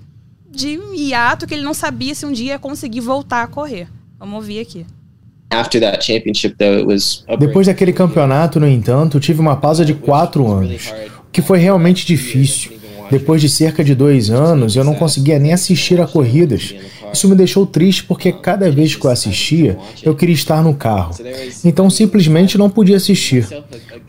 [0.49, 3.89] de hiato que ele não sabia se um dia ia conseguir voltar a correr.
[4.17, 4.85] Vamos ouvir aqui.
[7.37, 10.89] Depois daquele campeonato, no entanto, tive uma pausa de quatro anos,
[11.33, 12.79] que foi realmente difícil.
[13.11, 16.73] Depois de cerca de dois anos, eu não conseguia nem assistir a corridas.
[17.13, 21.13] Isso me deixou triste porque cada vez que eu assistia, eu queria estar no carro.
[21.63, 23.45] Então simplesmente não podia assistir.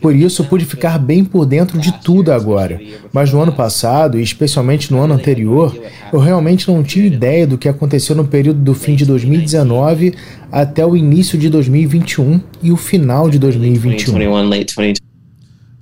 [0.01, 2.79] Por isso pude ficar bem por dentro de tudo agora.
[3.11, 5.77] Mas no ano passado, e especialmente no ano anterior,
[6.11, 10.13] eu realmente não tinha ideia do que aconteceu no período do fim de 2019
[10.51, 14.13] até o início de 2021 e o final de 2021.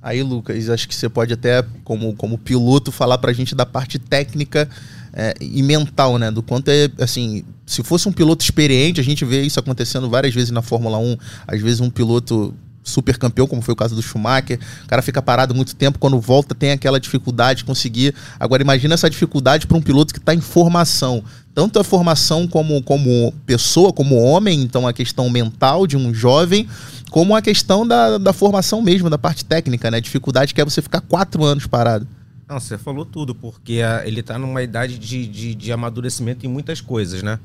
[0.02, 3.64] Aí, Lucas, acho que você pode até, como, como piloto, falar para a gente da
[3.64, 4.68] parte técnica
[5.12, 6.28] é, e mental, né?
[6.28, 10.34] Do quanto é, assim, se fosse um piloto experiente, a gente vê isso acontecendo várias
[10.34, 14.02] vezes na Fórmula 1, às vezes um piloto super campeão, como foi o caso do
[14.02, 18.14] Schumacher, o cara fica parado muito tempo, quando volta tem aquela dificuldade de conseguir.
[18.40, 21.22] Agora imagina essa dificuldade para um piloto que está em formação,
[21.54, 26.68] tanto a formação como, como pessoa, como homem, então a questão mental de um jovem,
[27.10, 29.98] como a questão da, da formação mesmo, da parte técnica, né?
[29.98, 32.06] A dificuldade que é você ficar quatro anos parado.
[32.48, 36.48] Não, você falou tudo, porque a, ele está numa idade de, de, de amadurecimento em
[36.48, 37.38] muitas coisas, né?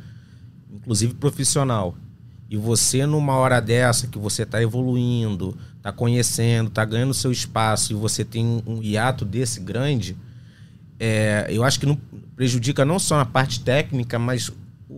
[0.74, 1.96] Inclusive profissional.
[2.50, 7.92] E você, numa hora dessa, que você está evoluindo, está conhecendo, está ganhando seu espaço,
[7.92, 10.16] e você tem um hiato desse grande,
[10.98, 11.98] é, eu acho que não
[12.38, 14.50] prejudica não só a parte técnica, mas
[14.88, 14.94] o,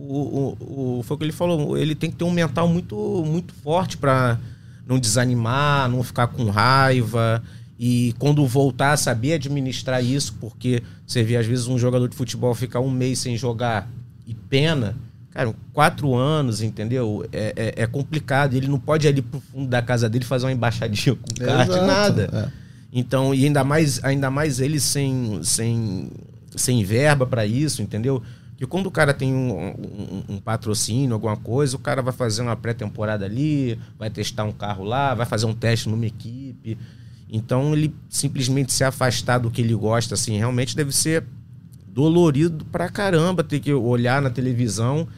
[0.60, 3.54] o, o, foi o que ele falou, ele tem que ter um mental muito, muito
[3.54, 4.38] forte para
[4.86, 7.42] não desanimar, não ficar com raiva.
[7.78, 12.54] E quando voltar, saber administrar isso, porque você vê, às vezes, um jogador de futebol
[12.54, 13.88] ficar um mês sem jogar
[14.26, 14.94] e pena.
[15.30, 17.26] Cara, quatro anos, entendeu?
[17.32, 18.52] É, é, é complicado.
[18.52, 21.68] Ele não pode ir ali pro fundo da casa dele fazer uma embaixadinha com kart,
[21.68, 22.28] nada.
[22.30, 22.60] É.
[22.92, 26.10] Então, e ainda mais, ainda mais ele sem, sem,
[26.56, 28.22] sem verba para isso, entendeu?
[28.56, 32.42] Que quando o cara tem um, um, um, patrocínio, alguma coisa, o cara vai fazer
[32.42, 36.76] uma pré-temporada ali, vai testar um carro lá, vai fazer um teste numa equipe.
[37.32, 41.24] Então ele simplesmente se afastar do que ele gosta, assim, realmente deve ser
[41.86, 45.08] dolorido pra caramba ter que olhar na televisão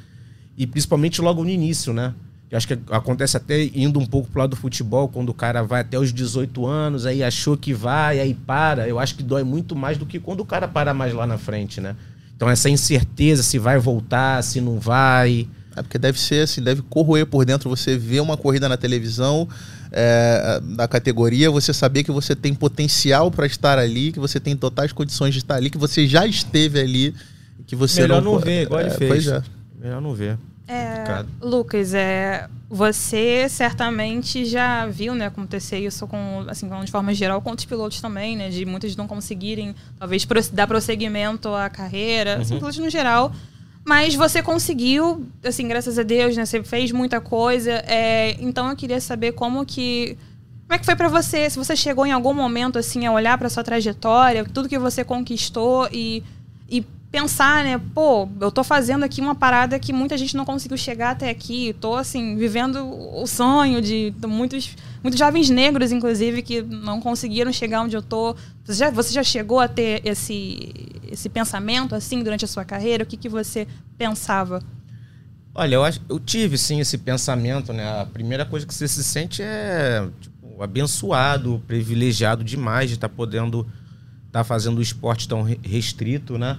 [0.56, 2.14] e principalmente logo no início, né?
[2.52, 5.62] Eu acho que acontece até indo um pouco pro lado do futebol, quando o cara
[5.62, 8.86] vai até os 18 anos, aí achou que vai, aí para.
[8.86, 11.38] Eu acho que dói muito mais do que quando o cara para mais lá na
[11.38, 11.96] frente, né?
[12.36, 15.48] Então essa incerteza se vai voltar, se não vai.
[15.74, 17.70] É porque deve ser assim, deve corroer por dentro.
[17.70, 19.48] Você vê uma corrida na televisão
[19.90, 24.54] é, da categoria, você saber que você tem potencial para estar ali, que você tem
[24.54, 27.14] totais condições de estar ali, que você já esteve ali,
[27.66, 29.08] que você melhor não, não ver, igual é, ele fez.
[29.08, 29.42] Pois é.
[29.80, 30.36] Melhor não ver.
[30.72, 37.42] É, Lucas, é, você certamente já viu né, acontecer isso com, assim, de forma geral,
[37.42, 38.48] com outros pilotos também, né?
[38.48, 42.42] De muitos não conseguirem, talvez, dar prosseguimento à carreira, assim, uhum.
[42.42, 43.32] assim, pilotos no geral.
[43.84, 46.46] Mas você conseguiu, assim, graças a Deus, né?
[46.46, 47.72] Você fez muita coisa.
[47.86, 50.16] É, então eu queria saber como que.
[50.62, 51.50] Como é que foi para você?
[51.50, 55.04] Se você chegou em algum momento, assim, a olhar para sua trajetória, tudo que você
[55.04, 56.22] conquistou e, e
[57.12, 57.78] pensar, né?
[57.94, 61.76] Pô, eu tô fazendo aqui uma parada que muita gente não conseguiu chegar até aqui.
[61.78, 67.82] Tô, assim, vivendo o sonho de muitos, muitos jovens negros, inclusive, que não conseguiram chegar
[67.82, 68.34] onde eu tô.
[68.64, 70.72] Você já, você já chegou a ter esse,
[71.06, 73.04] esse pensamento, assim, durante a sua carreira?
[73.04, 74.62] O que, que você pensava?
[75.54, 78.00] Olha, eu, eu tive, sim, esse pensamento, né?
[78.00, 83.14] A primeira coisa que você se sente é, tipo, abençoado, privilegiado demais de estar tá
[83.14, 83.60] podendo
[84.28, 86.56] estar tá fazendo o esporte tão restrito, né?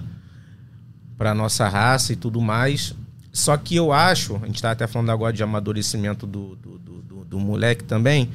[1.16, 2.94] Para nossa raça e tudo mais.
[3.32, 7.24] Só que eu acho, a gente está até falando agora de amadurecimento do, do, do,
[7.24, 8.30] do moleque também.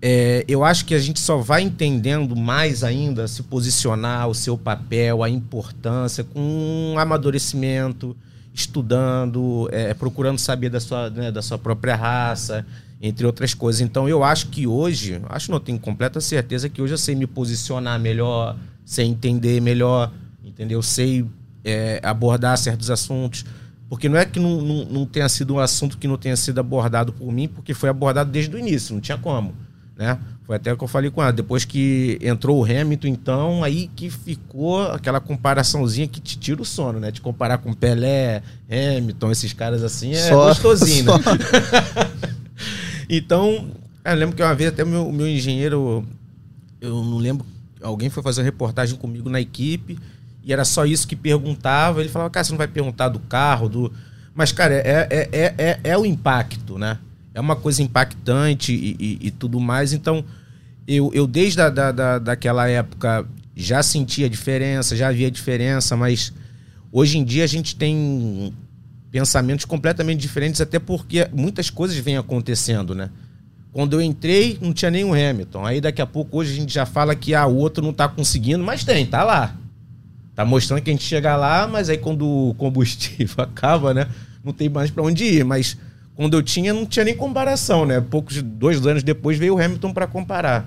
[0.00, 4.56] É, eu acho que a gente só vai entendendo mais ainda se posicionar, o seu
[4.56, 8.16] papel, a importância, com um amadurecimento,
[8.52, 12.66] estudando, é, procurando saber da sua, né, da sua própria raça,
[13.00, 13.80] entre outras coisas.
[13.80, 17.26] Então eu acho que hoje, acho não, tenho completa certeza que hoje eu sei me
[17.26, 20.12] posicionar melhor, sei entender melhor,
[20.44, 20.82] entendeu?
[20.82, 21.26] Sei
[21.64, 23.44] é, abordar certos assuntos.
[23.88, 26.58] Porque não é que não, não, não, tenha sido um assunto que não tenha sido
[26.58, 29.54] abordado por mim, porque foi abordado desde o início, não tinha como.
[29.96, 30.18] Né?
[30.44, 31.32] Foi até o que eu falei com ela.
[31.32, 36.64] Depois que entrou o Hamilton, então, aí que ficou aquela comparaçãozinha que te tira o
[36.64, 37.10] sono, né?
[37.10, 41.18] De comparar com Pelé, Hamilton, esses caras assim, é só, gostosinho, só.
[41.18, 41.38] né?
[43.08, 43.70] então,
[44.04, 46.04] eu lembro que uma vez até o meu, meu engenheiro,
[46.80, 47.46] eu não lembro,
[47.80, 49.98] alguém foi fazer uma reportagem comigo na equipe
[50.44, 52.00] e era só isso que perguntava.
[52.00, 53.92] Ele falava, cara, você não vai perguntar do carro, do.
[54.34, 56.98] Mas, cara, é, é, é, é, é o impacto, né?
[57.32, 59.92] É uma coisa impactante e, e, e tudo mais.
[59.92, 60.24] Então,
[60.86, 63.26] eu, eu desde a, da, da, daquela época
[63.56, 66.32] já sentia diferença, já havia diferença, mas
[66.92, 68.52] hoje em dia a gente tem
[69.10, 73.10] pensamentos completamente diferentes, até porque muitas coisas vêm acontecendo, né?
[73.72, 75.64] Quando eu entrei, não tinha nenhum Hamilton.
[75.64, 78.08] Aí daqui a pouco, hoje a gente já fala que ah, o outro não tá
[78.08, 79.56] conseguindo, mas tem, tá lá.
[80.34, 84.08] Tá mostrando que a gente chega lá, mas aí quando o combustível acaba, né?
[84.42, 85.44] Não tem mais para onde ir.
[85.44, 85.76] Mas
[86.14, 88.00] quando eu tinha, não tinha nem comparação, né?
[88.00, 90.66] Poucos, dois anos depois veio o Hamilton para comparar.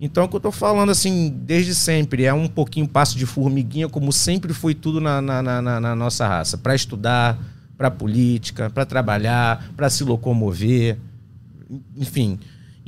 [0.00, 3.26] Então, é o que eu tô falando, assim, desde sempre, é um pouquinho passo de
[3.26, 6.56] formiguinha, como sempre foi tudo na, na, na, na nossa raça.
[6.56, 7.36] Para estudar,
[7.76, 10.96] para política, para trabalhar, para se locomover,
[11.96, 12.38] enfim.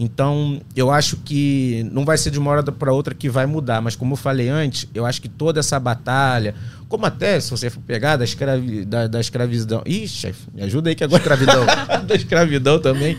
[0.02, 3.82] Então, eu acho que não vai ser de uma hora para outra que vai mudar,
[3.82, 6.54] mas como eu falei antes, eu acho que toda essa batalha,
[6.88, 9.82] como até se você for pegar da, escravi, da, da escravidão.
[10.06, 11.20] Chefe, me ajuda aí que agora.
[11.20, 11.66] Escravidão.
[12.08, 13.18] da escravidão também.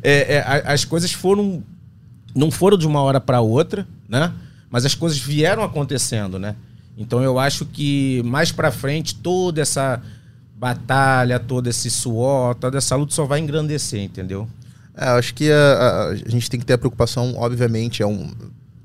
[0.00, 1.60] É, é, as coisas foram.
[2.32, 4.32] Não foram de uma hora para outra, né?
[4.70, 6.54] Mas as coisas vieram acontecendo, né?
[6.96, 10.00] Então eu acho que mais para frente toda essa
[10.56, 14.48] batalha, todo esse suor, toda essa luta só vai engrandecer, entendeu?
[14.96, 18.30] É, acho que a, a, a, gente tem que ter a preocupação, obviamente, é um,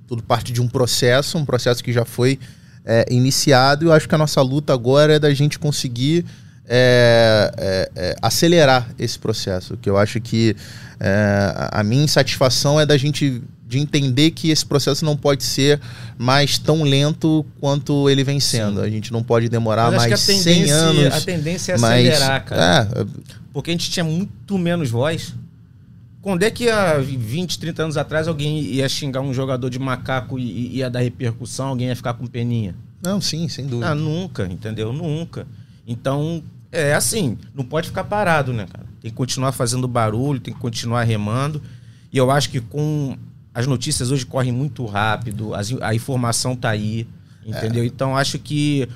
[0.07, 2.39] tudo parte de um processo, um processo que já foi
[2.85, 6.25] é, iniciado, e eu acho que a nossa luta agora é da gente conseguir
[6.69, 10.55] é, é, é acelerar esse processo, que eu acho que
[10.99, 15.79] é, a minha insatisfação é da gente de entender que esse processo não pode ser
[16.17, 18.79] mais tão lento quanto ele vem sendo.
[18.79, 21.13] A gente não pode demorar Mas mais que a 100 tendência, anos.
[21.13, 22.89] a tendência é mas- acelerar, cara.
[22.95, 23.05] É,
[23.51, 25.33] Porque a gente tinha muito menos voz.
[26.27, 30.37] Quando é que há 20, 30 anos atrás alguém ia xingar um jogador de macaco
[30.37, 32.75] e ia dar repercussão, alguém ia ficar com peninha?
[33.01, 33.91] não, sim, sem dúvida.
[33.91, 34.91] Ah, nunca, entendeu?
[34.91, 35.47] Nunca.
[35.87, 38.85] Então, é assim, não pode ficar parado, né, cara?
[39.01, 41.61] Tem que continuar fazendo barulho, tem que continuar remando.
[42.11, 43.15] E eu acho que com
[43.53, 47.07] as notícias hoje correm muito rápido, as a informação tá aí,
[47.45, 47.85] entendeu?
[47.85, 48.89] Então acho que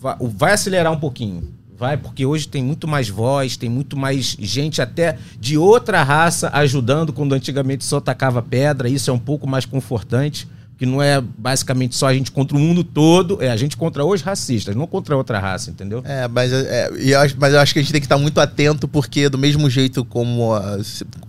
[0.00, 1.52] va- vai acelerar um pouquinho.
[1.78, 6.50] Vai, porque hoje tem muito mais voz, tem muito mais gente até de outra raça
[6.54, 8.88] ajudando, quando antigamente só tacava pedra.
[8.88, 10.48] Isso é um pouco mais confortante,
[10.78, 14.04] que não é basicamente só a gente contra o mundo todo, é a gente contra
[14.04, 16.02] os racistas, não contra outra raça, entendeu?
[16.04, 18.18] É, mas, é, e eu acho- mas eu acho que a gente tem que estar
[18.18, 20.78] muito atento, porque do mesmo jeito como, ah,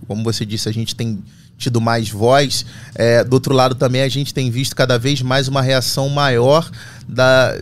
[0.06, 1.18] como você disse, a gente tem
[1.58, 5.48] tido mais voz, é, do outro lado também a gente tem visto cada vez mais
[5.48, 6.70] uma reação maior
[7.08, 7.54] da.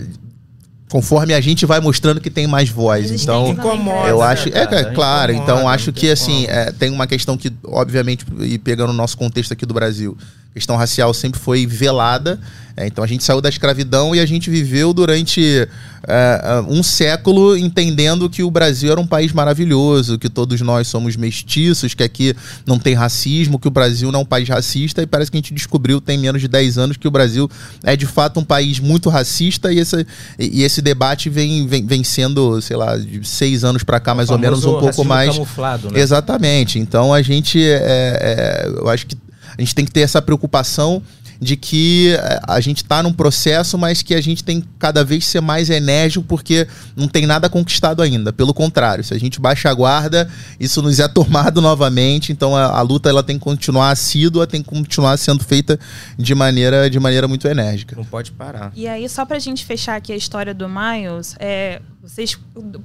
[0.89, 3.11] Conforme a gente vai mostrando que tem mais voz.
[3.11, 4.49] Então, incomoda, eu né, acho.
[4.49, 4.93] É, cara?
[4.93, 8.91] claro, Incomoda, então acho tem que assim, é, tem uma questão que, obviamente, e pegando
[8.91, 10.17] o nosso contexto aqui do Brasil,
[10.57, 12.41] questão racial sempre foi velada.
[12.79, 15.69] é, então a gente saiu da escravidão e a gente viveu durante
[16.09, 21.15] é, um século entendendo que o Brasil era um país maravilhoso, que todos nós somos
[21.15, 22.35] mestiços, que aqui
[22.65, 25.41] não tem racismo, que o Brasil não é um país racista, e parece que a
[25.41, 27.51] gente descobriu tem menos de 10 anos que o Brasil
[27.85, 30.07] é de fato um país muito racista e esse,
[30.39, 34.31] e esse debate vem, vem, vem sendo, sei lá, de seis anos para cá, mais
[34.31, 35.35] ou menos, um pouco mais.
[35.35, 36.01] camuflado, né?
[36.01, 36.79] Exatamente.
[36.79, 39.17] Então a gente, é, é, eu acho que
[39.57, 41.03] a gente tem que ter essa preocupação
[41.41, 45.05] de que é, a gente está num processo, mas que a gente tem que cada
[45.05, 48.33] vez ser mais enérgico, porque não tem nada conquistado ainda.
[48.33, 50.29] Pelo contrário, se a gente baixa a guarda,
[50.59, 52.33] isso nos é tomado novamente.
[52.33, 55.79] Então a, a luta ela tem que continuar assídua, tem que continuar sendo feita
[56.19, 57.97] de maneira, de maneira muito enérgica.
[57.97, 58.73] Não pode parar.
[58.75, 62.39] E aí, só pra gente fechar aqui a história do Miles, é, vocês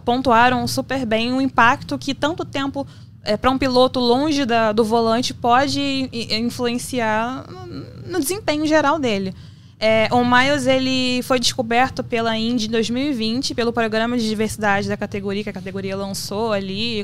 [0.03, 2.85] pontuaram super bem o impacto que tanto tempo
[3.23, 7.45] é, para um piloto longe da- do volante pode influenciar
[8.05, 9.33] no, desempenho geral dele.
[9.79, 14.95] É, o Miles ele foi descoberto pela Indy em 2020 pelo programa de diversidade da
[14.95, 17.03] categoria que a categoria lançou ali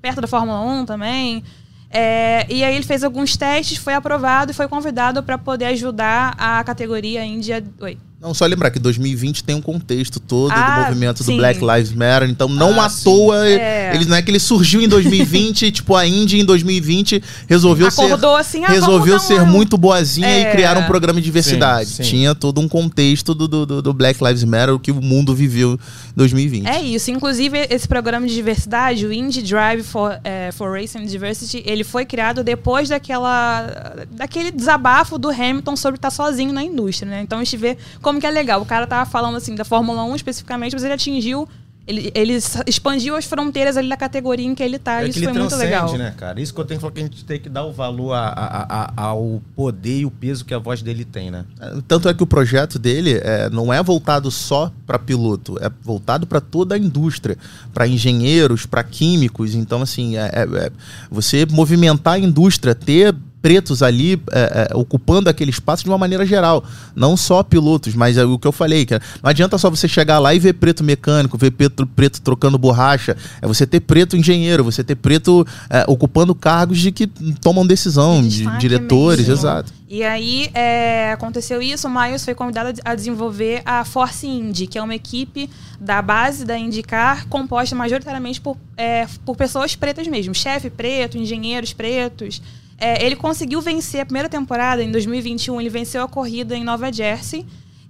[0.00, 1.42] perto da Fórmula 1 também.
[1.90, 6.34] É, e aí ele fez alguns testes, foi aprovado e foi convidado para poder ajudar
[6.36, 7.64] a categoria Índia.
[7.80, 7.96] Oi.
[8.24, 11.32] Não, só lembrar que 2020 tem um contexto todo Ah, do movimento sim.
[11.32, 13.04] do Black Lives Matter, então não Ah, à sim.
[13.04, 13.94] toa, É.
[13.94, 18.04] ele não é que ele surgiu em 2020, tipo a Indy em 2020 resolveu ser
[18.06, 20.40] Acordou assim, ah, resolveu ser um- muito boazinha É.
[20.48, 21.90] e criar um programa de diversidade.
[21.90, 22.08] Sim, sim.
[22.10, 25.74] Tinha todo um contexto do, do, do- Black Lives Matter, o que o mundo viveu
[25.74, 25.78] em
[26.16, 26.66] 2020.
[26.66, 27.10] É isso.
[27.10, 31.84] Inclusive, esse programa de diversidade, o Indie Drive for, eh, for Race and Diversity, ele
[31.84, 37.20] foi criado depois daquela, daquele desabafo do Hamilton sobre estar sozinho na indústria, né?
[37.22, 38.60] Então a gente vê como que é legal.
[38.62, 41.48] O cara tava falando assim da Fórmula 1 especificamente, mas ele atingiu,
[41.86, 45.02] ele, ele expandiu as fronteiras ali da categoria em que ele tá.
[45.02, 45.98] É e que isso ele foi muito legal.
[45.98, 46.40] né, cara?
[46.40, 48.28] Isso que eu tenho que falar que a gente tem que dar o valor a-
[48.28, 51.44] a- a- ao poder e o peso que a voz dele tem, né?
[51.86, 56.26] Tanto é que o projeto dele é, não é voltado só para piloto, é voltado
[56.26, 57.36] para toda a indústria,
[57.74, 59.54] para engenheiros, para químicos.
[59.54, 60.70] Então, assim, é- é- é
[61.10, 63.14] você movimentar a indústria, ter
[63.44, 66.64] pretos ali é, é, ocupando aquele espaço de uma maneira geral,
[66.96, 70.18] não só pilotos, mas é o que eu falei, que não adianta só você chegar
[70.18, 74.64] lá e ver preto mecânico, ver preto, preto trocando borracha, é você ter preto engenheiro,
[74.64, 77.06] você ter preto é, ocupando cargos de que
[77.42, 79.34] tomam decisão, De diretores, mesmo.
[79.34, 79.70] exato.
[79.90, 84.66] E aí é, aconteceu isso, o Miles foi convidado a- a desenvolver a Force Indy,
[84.66, 90.06] que é uma equipe da base da IndyCar composta majoritariamente por, é, por pessoas pretas
[90.08, 92.40] mesmo, chefe preto, engenheiros pretos.
[92.84, 96.92] É, ele conseguiu vencer a primeira temporada em 2021, ele venceu a corrida em Nova
[96.92, 97.46] Jersey.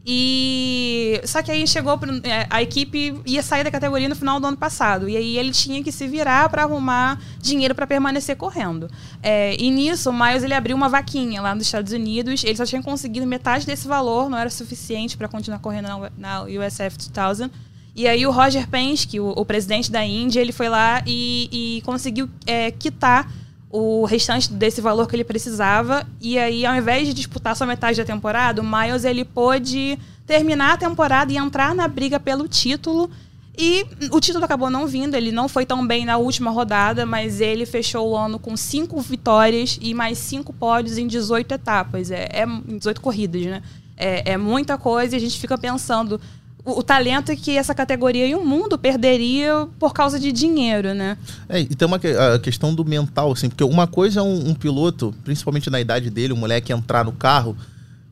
[0.06, 4.46] E só que aí chegou é, a equipe ia sair da categoria no final do
[4.46, 8.88] ano passado e aí ele tinha que se virar para arrumar dinheiro para permanecer correndo.
[9.20, 12.44] É, e nisso, o Miles ele abriu uma vaquinha lá nos Estados Unidos.
[12.44, 16.42] Ele só tinha conseguido metade desse valor, não era suficiente para continuar correndo na, na
[16.44, 17.50] USF 2000.
[17.96, 21.82] E aí o Roger Penske, o, o presidente da Índia, ele foi lá e, e
[21.82, 23.28] conseguiu é, quitar
[23.76, 26.06] o restante desse valor que ele precisava.
[26.20, 30.74] E aí, ao invés de disputar só metade da temporada, o Miles ele pôde terminar
[30.74, 33.10] a temporada e entrar na briga pelo título.
[33.58, 37.40] E o título acabou não vindo, ele não foi tão bem na última rodada, mas
[37.40, 42.12] ele fechou o ano com cinco vitórias e mais cinco pódios em 18 etapas.
[42.12, 43.60] É, é em 18 corridas, né?
[43.96, 46.20] É, é muita coisa e a gente fica pensando
[46.64, 51.16] o, talento que essa categoria e o mundo perderia por causa de dinheiro, né?
[51.48, 54.50] É, e tem uma que- a questão do mental, assim, porque uma coisa é um,
[54.50, 57.56] um piloto, principalmente na idade dele, o moleque entrar no carro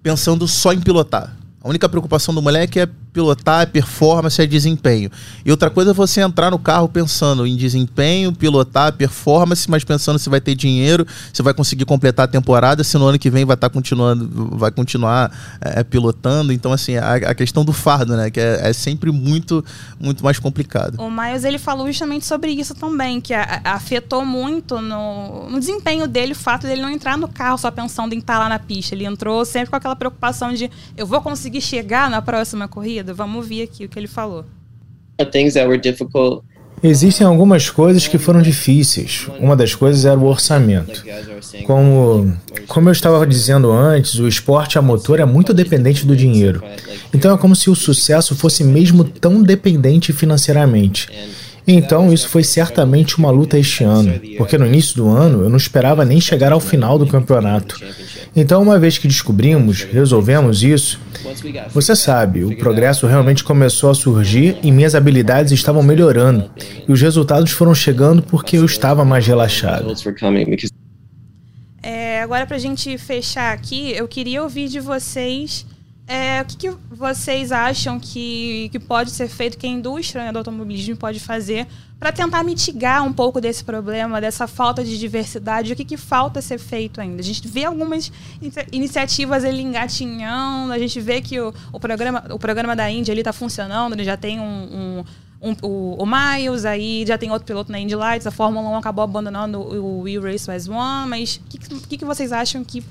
[0.02, 1.34] pensando só em pilotar.
[1.62, 5.10] A única preocupação do moleque é pilotar, é performance, é desempenho.
[5.44, 10.18] E outra coisa é você entrar no carro pensando em desempenho, pilotar, performance, mas pensando
[10.18, 13.44] se vai ter dinheiro, se vai conseguir completar a temporada, se no ano que vem
[13.44, 16.52] vai estar continuando, vai continuar é, pilotando.
[16.52, 18.30] Então, assim, a, a questão do fardo, né?
[18.30, 19.64] Que é, é sempre muito,
[20.00, 20.98] muito mais complicado.
[21.00, 26.06] O Miles ele falou justamente sobre isso também, que a- afetou muito no, no desempenho
[26.08, 28.94] dele o fato dele não entrar no carro só pensando em estar lá na pista.
[28.94, 33.01] Ele entrou sempre com aquela preocupação de eu vou conseguir chegar na próxima corrida.
[33.14, 34.44] Vamos ouvir aqui o que ele falou.
[36.82, 39.28] Existem algumas coisas que foram difíceis.
[39.38, 41.04] Uma das coisas era o orçamento.
[41.64, 42.36] Como,
[42.66, 46.60] como eu estava dizendo antes, o esporte a motor é muito dependente do dinheiro.
[47.14, 51.08] Então é como se o sucesso fosse mesmo tão dependente financeiramente.
[51.66, 55.56] Então isso foi certamente uma luta este ano, porque no início do ano eu não
[55.56, 57.80] esperava nem chegar ao final do campeonato.
[58.34, 60.98] Então, uma vez que descobrimos, resolvemos isso,
[61.70, 66.50] você sabe, o progresso realmente começou a surgir e minhas habilidades estavam melhorando.
[66.88, 69.94] E os resultados foram chegando porque eu estava mais relaxado.
[71.82, 75.66] É, agora, pra gente fechar aqui, eu queria ouvir de vocês
[76.12, 80.38] é, o que, que vocês acham que, que pode ser feito, que a indústria do
[80.38, 81.66] automobilismo pode fazer
[81.98, 86.42] para tentar mitigar um pouco desse problema, dessa falta de diversidade, o que, que falta
[86.42, 87.20] ser feito ainda.
[87.20, 88.10] A gente vê algumas
[88.40, 93.12] inicia- iniciativas ali engatinhando, a gente vê que o, o, programa, o programa da Índia
[93.14, 95.04] está funcionando, ele já tem um, um-
[95.50, 98.76] um- o, o Miles, aí já tem outro piloto na Indy Lights, a Fórmula 1
[98.76, 102.64] acabou abandonando o, o We Race as One, mas o que, que que vocês acham
[102.64, 102.82] que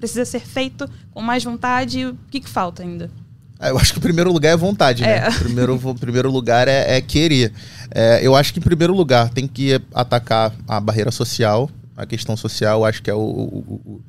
[0.00, 2.06] precisa ser feito com mais vontade?
[2.06, 3.10] O que, que falta ainda?
[3.58, 5.18] Ah, Eu acho que o primeiro lugar é vontade, né?
[5.18, 5.28] É.
[5.28, 7.52] O primeiro, o primeiro lugar é, é querer.
[7.90, 12.36] É, eu acho que em primeiro lugar tem que atacar a barreira social, a questão
[12.36, 14.02] social, acho que é o, o- o-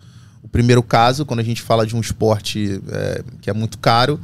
[0.43, 4.19] o primeiro caso, quando a gente fala de um esporte é, que é muito caro.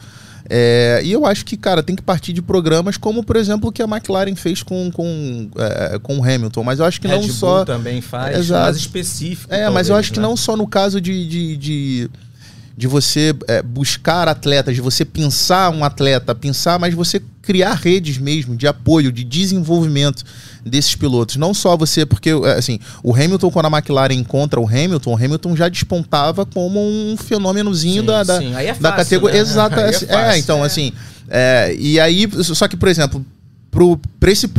[0.50, 3.72] É, e eu acho que, cara, tem que partir de programas como, por exemplo, o
[3.72, 6.64] que a McLaren fez com, com, é, com o Hamilton.
[6.64, 7.66] Mas eu acho que Red não Bull só.
[7.66, 8.64] também faz, Exato.
[8.64, 9.54] mais específico.
[9.54, 10.28] É, mas eu talvez, acho que né?
[10.28, 12.10] não só no caso de, de, de,
[12.78, 18.18] de você é, buscar atletas, de você pensar um atleta, pensar, mas você criar redes
[18.18, 20.22] mesmo de apoio, de desenvolvimento
[20.66, 21.38] desses pilotos.
[21.38, 25.16] Não só você, porque é, assim, o Hamilton, quando a McLaren encontra o Hamilton, o
[25.16, 28.54] Hamilton já despontava como um fenômenozinho da, da, sim.
[28.54, 29.36] Aí é da fácil, categoria.
[29.36, 29.50] né?
[29.50, 29.78] Exato.
[29.80, 30.40] É é, fácil.
[30.40, 30.92] então, assim.
[31.30, 33.26] é, e aí, só que, por exemplo,
[34.26, 34.52] esse.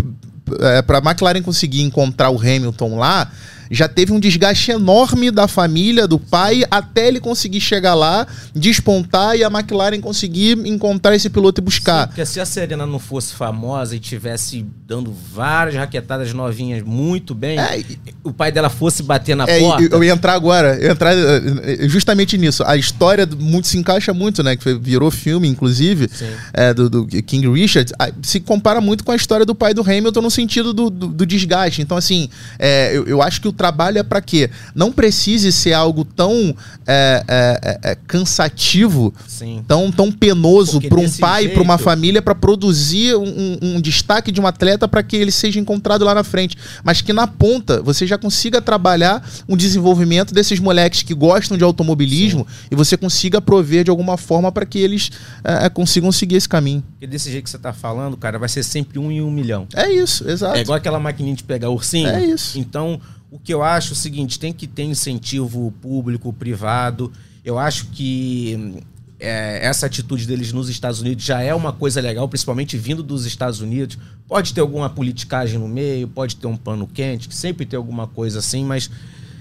[0.61, 3.31] É, pra McLaren conseguir encontrar o Hamilton lá,
[3.71, 9.37] já teve um desgaste enorme da família, do pai, até ele conseguir chegar lá, despontar
[9.37, 12.07] e a McLaren conseguir encontrar esse piloto e Sim, buscar.
[12.09, 17.59] porque se a Serena não fosse famosa e tivesse dando várias raquetadas novinhas muito bem,
[17.59, 17.83] É,
[18.25, 19.83] o pai dela fosse bater na É, porta.
[19.95, 21.43] eu ia entrar agora, eu ia entrar eh,
[21.85, 22.63] eh, justamente nisso.
[22.67, 24.57] A história muito se encaixa muito, né?
[24.57, 26.27] Que virou filme, inclusive, Sim.
[26.53, 27.93] é, do, do King Richard.
[27.99, 31.09] ah, Se compara muito com a história do pai do Hamilton no sentido do, do-
[31.09, 31.83] do desgaste.
[31.83, 34.49] Então, assim, é, eu, eu acho que o trabalho é pra quê?
[34.75, 36.55] Não precise ser algo tão
[36.87, 39.65] é, é, é, é, cansativo Sim.
[39.67, 44.31] tão, tão penoso para um pai, para uma jeito- família, para produzir um, um- destaque
[44.31, 46.57] de um atleta para que ele seja encontrado lá na frente.
[46.85, 51.65] Mas que na ponta você já consiga trabalhar um desenvolvimento desses moleques que gostam de
[51.65, 55.11] automobilismo e você consiga prover de alguma forma para que eles
[55.43, 56.83] é, consigam seguir esse caminho.
[56.93, 59.67] Porque desse jeito que você tá falando, cara, vai ser sempre um em um milhão.
[59.75, 60.57] É isso, exato.
[60.57, 62.09] É igual aquela maquininha de pegar ursinho.
[62.09, 62.59] É isso.
[62.59, 63.01] Então,
[63.31, 67.13] o que eu acho é o seguinte: tem que ter incentivo público, privado.
[67.45, 68.83] Eu acho que
[69.21, 73.27] é, essa atitude deles nos Estados Unidos já é uma coisa legal, principalmente vindo dos
[73.27, 73.99] Estados Unidos.
[74.27, 78.07] Pode ter alguma politicagem no meio, pode ter um pano quente, que sempre tem alguma
[78.07, 78.91] coisa assim, mas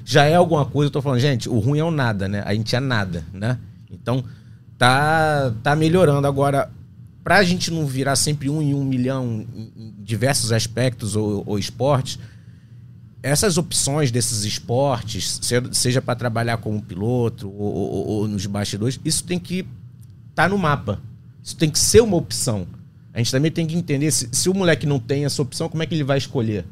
[0.03, 0.88] já é alguma coisa.
[0.88, 2.43] Eu tô falando, gente, o ruim é o nada, né?
[2.45, 3.57] A gente é nada, né?
[3.91, 4.23] Então,
[4.77, 6.27] tá, tá melhorando.
[6.27, 6.71] Agora,
[7.23, 12.17] pra gente não virar sempre um em um milhão em diversos aspectos ou, ou esportes,
[13.24, 18.99] essas opções desses esportes, se- seja para trabalhar como piloto ou, ou- ou nos bastidores,
[19.03, 19.65] isso tem que
[20.30, 20.99] estar no mapa.
[21.43, 22.68] Isso tem que ser uma opção.
[23.13, 25.82] A gente também tem que entender se, se o moleque não tem essa opção, como
[25.82, 26.65] é que ele vai escolher?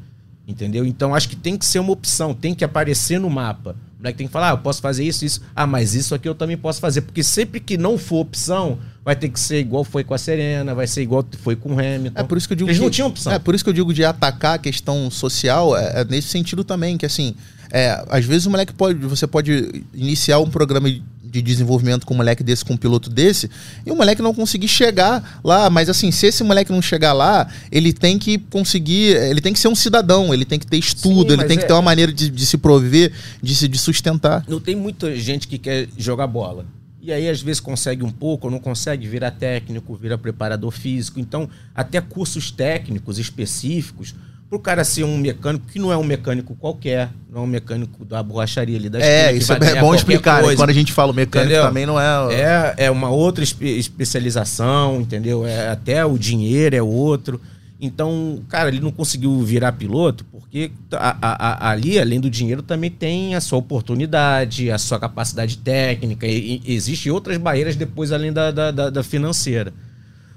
[0.46, 0.84] Entendeu?
[0.86, 3.74] Então acho que tem que ser uma opção, tem que aparecer no mapa.
[4.06, 5.40] Moleque tem que falar, ah, eu posso fazer isso, isso.
[5.54, 7.00] Ah, mas isso aqui eu também posso fazer.
[7.00, 10.74] Porque sempre que não for opção, vai ter que ser igual foi com a Serena,
[10.74, 12.20] vai ser igual foi com o Hamilton.
[12.20, 13.32] É por isso que eu digo Eles que, não tinham opção.
[13.32, 16.62] É por isso que eu digo de atacar a questão social, é, é nesse sentido
[16.62, 17.34] também, que assim,
[17.70, 20.88] é, às vezes o moleque pode, você pode iniciar um programa
[21.36, 23.50] de de desenvolvimento com um moleque desse, com um piloto desse,
[23.84, 25.68] e o moleque não conseguir chegar lá.
[25.68, 29.16] Mas assim, se esse moleque não chegar lá, ele tem que conseguir.
[29.16, 31.64] Ele tem que ser um cidadão, ele tem que ter estudo, Sim, ele tem que
[31.64, 33.12] é- ter uma maneira de, de se prover,
[33.42, 34.44] de se de sustentar.
[34.48, 36.64] Não tem muita gente que quer jogar bola.
[37.00, 41.20] E aí, às vezes, consegue um pouco, ou não consegue, vira técnico, vira preparador físico.
[41.20, 44.12] Então, até cursos técnicos específicos,
[44.48, 47.46] para o cara ser um mecânico, que não é um mecânico qualquer, não é um
[47.48, 50.36] mecânico da borracharia ali da É, isso é bom explicar.
[50.36, 50.42] né?
[50.44, 50.62] coisa.
[50.62, 51.66] Quando a gente fala mecânico Entendeu?
[51.66, 52.34] também não é.
[52.34, 55.44] É, é uma outra espe- especialização, entendeu?
[55.46, 57.40] É, até o dinheiro é outro.
[57.80, 62.62] Então, cara, ele não conseguiu virar piloto porque a- a- a- ali, além do dinheiro,
[62.62, 66.26] também tem a sua oportunidade, a sua capacidade técnica.
[66.26, 69.74] E, e existem outras barreiras depois, além da, da, da- da financeira.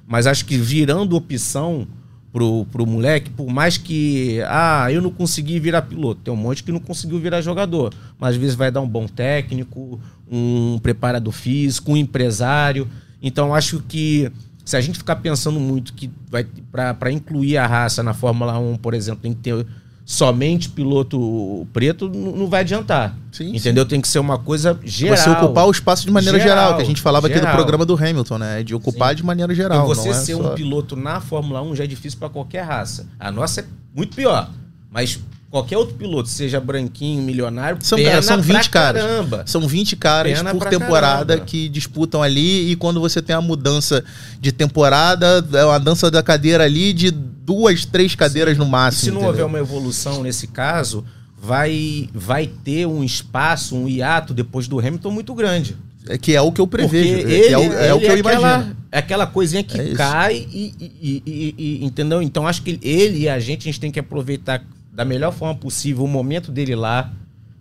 [0.07, 1.87] Mas acho que virando opção
[2.31, 4.41] pro, pro moleque, por mais que.
[4.47, 6.21] Ah, eu não consegui virar piloto.
[6.21, 7.93] Tem um monte que não conseguiu virar jogador.
[8.19, 9.99] Mas às vezes vai dar um bom técnico,
[10.29, 12.87] um preparador físico, um empresário.
[13.21, 14.31] Então acho que
[14.63, 18.77] se a gente ficar pensando muito que vai para incluir a raça na Fórmula 1,
[18.77, 19.65] por exemplo, tem que ter
[20.11, 23.15] somente piloto preto, não vai adiantar.
[23.31, 23.85] Sim, entendeu?
[23.85, 25.15] Tem que ser uma coisa geral.
[25.15, 27.55] Você ocupar o espaço de maneira geral, Geral, que a gente falava aqui do geral.
[27.55, 28.63] programa do Hamilton, né?
[28.63, 29.85] De ocupar de maneira geral.
[29.85, 32.63] E você é ser só- um piloto na Fórmula 1 já é difícil para qualquer
[32.63, 33.05] raça.
[33.19, 34.49] A nossa é muito pior.
[34.91, 35.19] Mas
[35.49, 39.01] qualquer outro piloto, seja branquinho, milionário, São, cara, são 20 pra caras.
[39.03, 39.43] caramba.
[39.45, 41.45] São 20 caras por temporada caramba.
[41.45, 42.71] que disputam ali.
[42.71, 44.03] E quando você tem a mudança
[44.39, 49.01] de temporada, é uma dança da cadeira ali de duas, três cadeiras no E máximo.
[49.03, 49.29] se não entendeu?
[49.29, 51.03] houver uma evolução nesse caso,
[51.41, 55.75] vai, vai ter um espaço, um hiato depois do Hamilton muito grande.
[56.07, 57.17] É que é o que eu prevejo.
[57.21, 58.75] Porque é, é o, é o que eu aquela, imagino.
[58.91, 62.21] É aquela coisinha que É cai e, e- e- e- e- Entendeu?
[62.21, 65.55] Então acho que ele e a gente, a gente tem que aproveitar da melhor forma
[65.55, 67.11] possível o momento dele lá.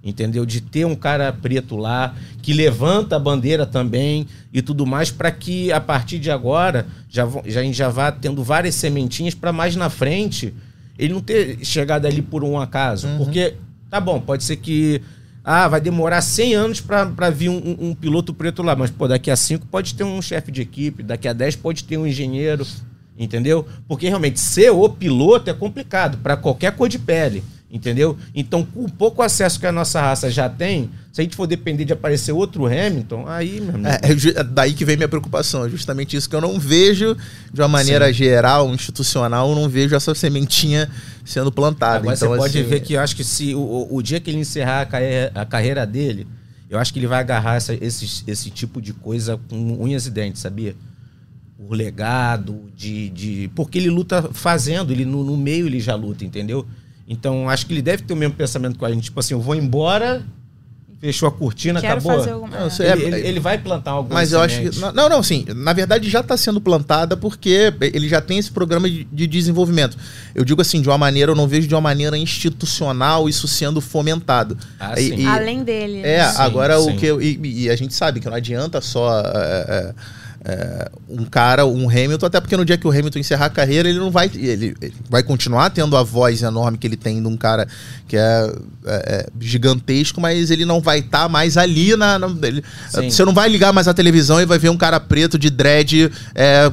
[0.02, 0.46] Entendeu?
[0.46, 5.30] De ter um cara preto lá, que levanta a bandeira também e tudo mais, para
[5.32, 9.52] que a partir de agora já, já, a gente já vá tendo várias sementinhas para
[9.52, 10.54] mais na frente
[10.96, 13.08] ele não ter chegado ali por um acaso.
[13.08, 13.18] Uhum.
[13.18, 13.54] Porque,
[13.90, 15.02] tá bom, pode ser que.
[15.44, 19.08] Ah, vai demorar 100 anos para vir um, um- um piloto preto lá, mas pô,
[19.08, 22.06] daqui a 5 pode ter um chefe de equipe, daqui a 10 pode ter um
[22.06, 22.64] engenheiro,
[23.18, 23.66] entendeu?
[23.88, 28.16] Porque realmente ser o piloto é complicado para qualquer cor de pele, entendeu?
[28.34, 31.46] Então, com o pouco acesso que a nossa raça já tem, se a gente for
[31.46, 33.88] depender de aparecer outro Hamilton, aí, meu amigo.
[33.88, 34.00] É,
[34.36, 35.64] é é daí que vem minha preocupação.
[35.66, 37.16] É justamente isso que eu não vejo
[37.52, 40.88] de uma maneira geral, institucional, eu não vejo essa sementinha
[41.24, 41.96] sendo plantada.
[41.98, 44.20] Agora então, você pode assim, ver que eu acho que se o, o- o dia
[44.20, 46.26] que ele encerrar a carreira, a carreira dele,
[46.70, 50.10] eu acho que ele vai agarrar essa- esse, esse tipo de coisa com unhas e
[50.10, 50.76] dentes, sabia?
[51.68, 53.50] O legado, de, de.
[53.54, 56.66] Porque ele luta fazendo, ele no, no meio ele já luta, entendeu?
[57.06, 59.04] Então acho que ele deve ter o mesmo pensamento com a gente.
[59.04, 60.22] Tipo assim, eu vou embora,
[61.00, 62.18] fechou a cortina, Quero acabou.
[62.18, 62.92] fazer alguma Não, é.
[62.92, 64.78] Ele, É, ele- ele vai plantar alguma Mas eu acho que.
[64.78, 65.44] Não, não, sim.
[65.54, 69.96] Na verdade, já está sendo plantada porque ele já tem esse programa de, de desenvolvimento.
[70.34, 73.80] Eu digo assim, de uma maneira, eu não vejo de uma maneira institucional isso sendo
[73.80, 74.56] fomentado.
[74.80, 75.16] Ah, E- sim.
[75.22, 76.00] e- Além dele.
[76.00, 76.28] É, né?
[76.32, 76.90] Sim, agora sim.
[76.90, 79.24] o que eu, e, e a gente sabe que não adianta só é,
[79.68, 79.94] é,
[80.51, 83.86] é, um cara, um Hamilton, até porque no dia que o Hamilton encerrar a carreira,
[83.88, 84.30] ele não vai.
[84.34, 87.68] Ele, ele vai continuar tendo a voz enorme que ele tem de um cara
[88.07, 88.53] que é,
[88.86, 92.18] é, é, gigantesco, mas ele não vai estar mais ali na.
[92.18, 95.38] na- ele- você não vai ligar mais a televisão e vai ver um cara preto
[95.38, 96.72] de dread é,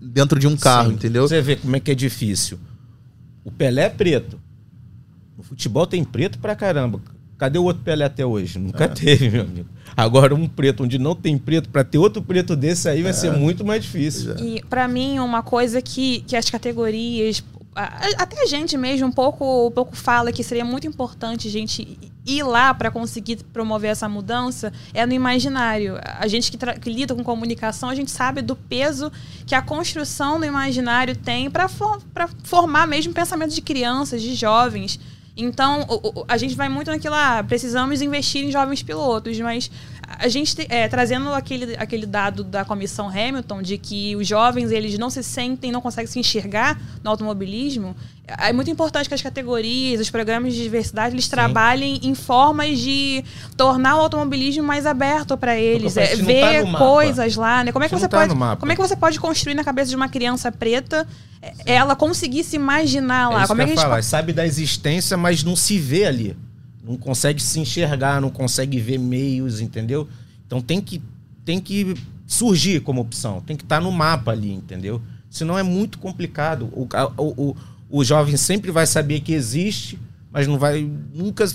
[0.00, 0.94] dentro de um carro, Sim.
[0.94, 1.26] entendeu?
[1.26, 2.58] Você vê como é que é difícil.
[3.44, 4.38] O Pelé é preto.
[5.36, 7.00] No futebol tem preto pra caramba.
[7.36, 8.60] Cadê o outro Pelé até hoje?
[8.60, 9.68] Nunca teve, meu amigo.
[9.96, 13.30] Agora um preto onde não tem preto, pra ter outro preto desse aí vai ser
[13.32, 14.36] muito mais difícil.
[14.38, 17.42] E pra mim, uma coisa que, que as categorias.
[17.74, 21.98] Até a gente mesmo um pouco, um pouco fala que seria muito importante a gente
[22.24, 25.98] ir lá para conseguir promover essa mudança é no imaginário.
[26.02, 29.10] A gente que, que lida com comunicação, a gente sabe do peso
[29.46, 31.68] que a construção do imaginário tem para
[32.44, 35.00] formar mesmo pensamento de crianças, de jovens.
[35.36, 35.86] Então,
[36.28, 39.70] a gente vai muito naquilo, ah, precisamos investir em jovens pilotos, mas
[40.18, 44.70] a gente, te- é, trazendo aquele, aquele dado da comissão Hamilton, de que os jovens,
[44.70, 47.94] eles não se sentem, não conseguem se enxergar no automobilismo,
[48.26, 53.24] é muito importante que as categorias, os programas de diversidade, eles trabalhem em formas de
[53.56, 56.40] tornar o automobilismo mais aberto para eles, é, não ver
[56.72, 57.72] tá coisas lá, né?
[57.72, 58.28] Como é que você tá pode,
[58.60, 61.06] como é que você pode construir na cabeça de uma criança preta
[61.42, 63.42] é, ela conseguir se imaginar lá?
[63.42, 64.02] É como é que falar.
[64.02, 66.36] Sabe da existência, mas não se vê ali.
[66.82, 70.08] Não consegue se enxergar, não consegue ver meios, entendeu?
[70.46, 71.00] Então tem que,
[71.44, 71.94] tem que
[72.26, 75.00] surgir como opção, tem que estar no mapa ali, entendeu?
[75.30, 76.66] Senão é muito complicado.
[76.72, 77.56] O, o,
[77.88, 79.98] o, jovem sempre vai saber que existe,
[80.30, 80.82] mas não vai
[81.14, 81.46] nunca.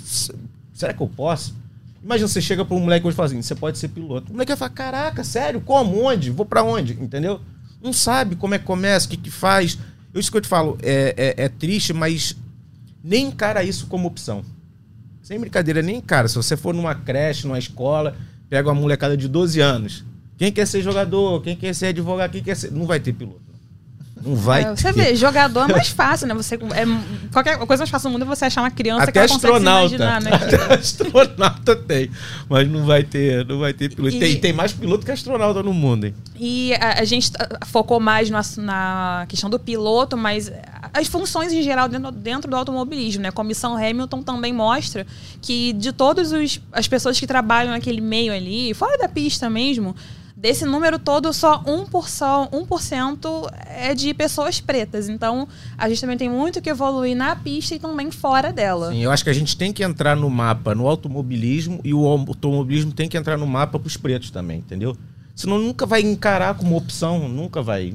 [0.73, 1.55] Será que eu posso?
[2.03, 4.29] Imagina, você chega pra um moleque hoje e fala assim, você pode ser piloto.
[4.29, 5.61] O moleque vai falar, caraca, sério?
[5.61, 6.03] Como?
[6.05, 6.31] Onde?
[6.31, 6.93] Vou pra onde?
[6.93, 7.41] Entendeu?
[7.81, 9.77] Não sabe como é que começa, o que que faz.
[10.13, 12.35] Eu, isso que eu te falo, é, é, é triste, mas
[13.03, 14.43] nem encara isso como opção.
[15.27, 16.29] Sem brincadeira, nem encara.
[16.29, 18.15] Se você for numa creche, numa escola,
[18.49, 20.05] pega uma molecada de 12 anos.
[20.37, 21.41] Quem quer ser jogador?
[21.41, 22.31] Quem quer ser advogado?
[22.31, 22.71] Quem quer ser...
[22.71, 23.41] Não vai ter piloto.
[24.23, 25.03] Não vai É, você ter.
[25.03, 26.33] vê, jogador é mais fácil, né?
[26.33, 29.19] Você, é, qualquer coisa mais fácil no mundo é você achar uma criança Até que
[29.19, 29.95] ela consegue se astronauta.
[29.95, 30.31] imaginar, né?
[30.35, 32.11] Até astronauta tem.
[32.49, 34.15] Mas não vai ter, não vai ter piloto.
[34.15, 36.13] E- Tem, tem mais piloto que astronauta no mundo, hein?
[36.39, 40.51] E a, a gente tá- focou mais no na questão do piloto, mas
[40.93, 43.29] as funções em geral dentro, dentro do automobilismo, né?
[43.29, 45.05] A comissão Hamilton também mostra
[45.41, 46.31] que de todas
[46.71, 49.95] as pessoas que trabalham naquele meio ali, fora da pista mesmo,
[50.39, 55.09] desse número todo, só 1%, 1% é de pessoas pretas.
[55.09, 58.91] Então, a gente também tem muito que evoluir na pista e também fora dela.
[58.91, 62.05] Sim, eu acho que a gente tem que entrar no mapa no automobilismo e o
[62.05, 64.95] automobilismo tem que entrar no mapa pros pretos também, entendeu?
[65.35, 67.93] Senão nunca vai encarar como opção, nunca vai.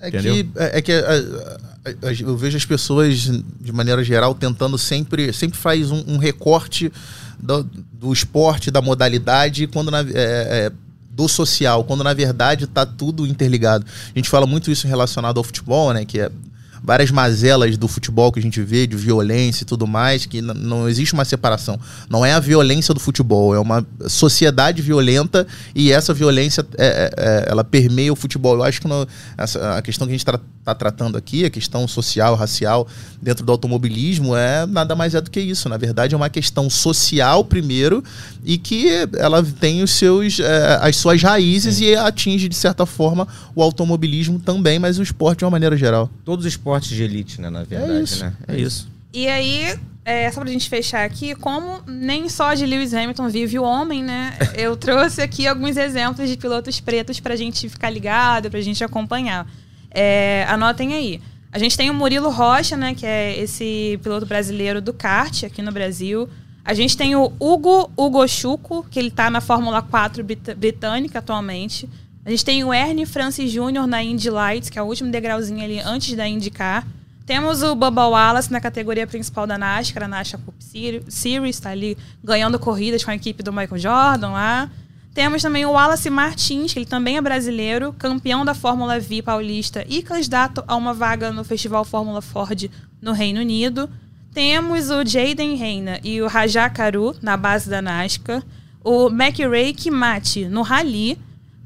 [0.00, 0.34] É Entendeu?
[0.34, 3.18] que, é é que a- a- a- eu vejo as pessoas,
[3.60, 6.90] de maneira geral, tentando sempre, sempre faz um, um recorte
[7.38, 7.62] do,
[7.92, 10.72] do esporte, da modalidade, quando na, é, é,
[11.14, 13.84] do social, quando na verdade está tudo interligado.
[14.14, 16.04] A gente fala muito isso relacionado ao futebol, né?
[16.04, 16.30] Que é
[16.82, 20.86] várias mazelas do futebol que a gente vê, de violência e tudo mais, que não
[20.86, 21.80] existe uma separação.
[22.10, 27.10] Não é a violência do futebol, é uma sociedade violenta e essa violência é, é,
[27.16, 28.56] é, ela permeia o futebol.
[28.56, 29.08] Eu acho que no-
[29.38, 30.38] essa- a questão que a gente está
[30.72, 32.86] tratando aqui, a questão social, racial,
[33.20, 35.68] dentro do automobilismo, é nada mais é do que isso.
[35.68, 38.04] Na verdade, é uma questão social primeiro
[38.44, 38.86] e que
[39.18, 44.38] ela tem os seus, é, as suas raízes e atinge, de certa forma, o automobilismo
[44.38, 46.08] também, mas o esporte de uma maneira geral.
[46.24, 47.50] Todos os esportes de elite, né?
[47.50, 48.32] Na verdade, isso, né?
[48.46, 48.94] É isso.
[49.12, 53.58] E aí, é, só pra gente fechar aqui, como nem só de Lewis Hamilton vive
[53.58, 54.36] o homem, né?
[54.54, 59.46] Eu trouxe aqui alguns exemplos de pilotos pretos pra gente ficar ligado, pra gente acompanhar.
[59.94, 61.20] É, anotem aí.
[61.52, 62.94] A gente tem o Murilo Rocha, né?
[62.94, 66.28] Que é esse piloto brasileiro do kart aqui no Brasil.
[66.64, 71.20] A gente tem o Hugo Hugo Chuco, que ele tá na Fórmula 4 brit- britânica
[71.20, 71.88] atualmente.
[72.26, 73.86] A gente tem o Ernie Francis Jr.
[73.86, 76.86] na Indy Lights, que é o último degrauzinho ali antes da IndyCar.
[77.26, 81.70] Temos o Bubba Wallace na categoria principal da NASCAR, a NASCAR Cup Seri- Series, tá
[81.70, 84.70] ali ganhando corridas com a equipe do Michael Jordan lá.
[85.14, 89.86] Temos também o Wallace Martins, que ele também é brasileiro, campeão da Fórmula V paulista
[89.88, 92.68] e candidato a uma vaga no Festival Fórmula Ford
[93.00, 93.88] no Reino Unido.
[94.32, 98.42] Temos o Jaden Reina e o Rajá Karu na base da NASCAR.
[98.82, 101.16] O McRae Kimati no Rally.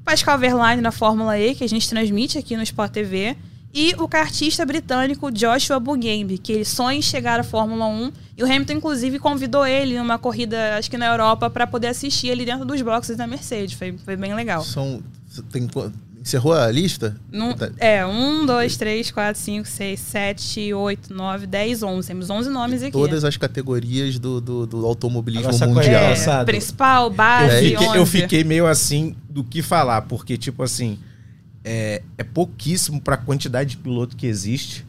[0.05, 3.35] Pascal Verlaine na Fórmula E, que a gente transmite aqui no Sport TV.
[3.73, 8.13] E o kartista britânico Joshua Bugembe, que ele sonha em chegar à Fórmula 1.
[8.37, 12.29] E o Hamilton, inclusive, convidou ele numa corrida, acho que na Europa, para poder assistir
[12.29, 13.75] ele dentro dos boxes da Mercedes.
[13.75, 14.63] Foi, foi bem legal.
[14.65, 15.03] São,
[15.53, 15.69] tem,
[16.21, 17.17] encerrou a lista?
[17.31, 17.71] Num- Tá.
[17.79, 22.09] é, 1, 2, 3, 4, 5, 6, 7, 8, 9, 10, 11.
[22.09, 22.93] Temos 11 nomes aqui.
[22.93, 25.85] Todas as categorias do, do, do automobilismo é mundial.
[26.03, 26.47] é, engraçado.
[26.47, 27.97] principal, Eu base, fiquei, 11.
[27.99, 30.99] eu fiquei meio assim do que falar, porque, tipo assim,
[31.65, 34.85] é, é pouquíssimo pra quantidade de piloto que existe,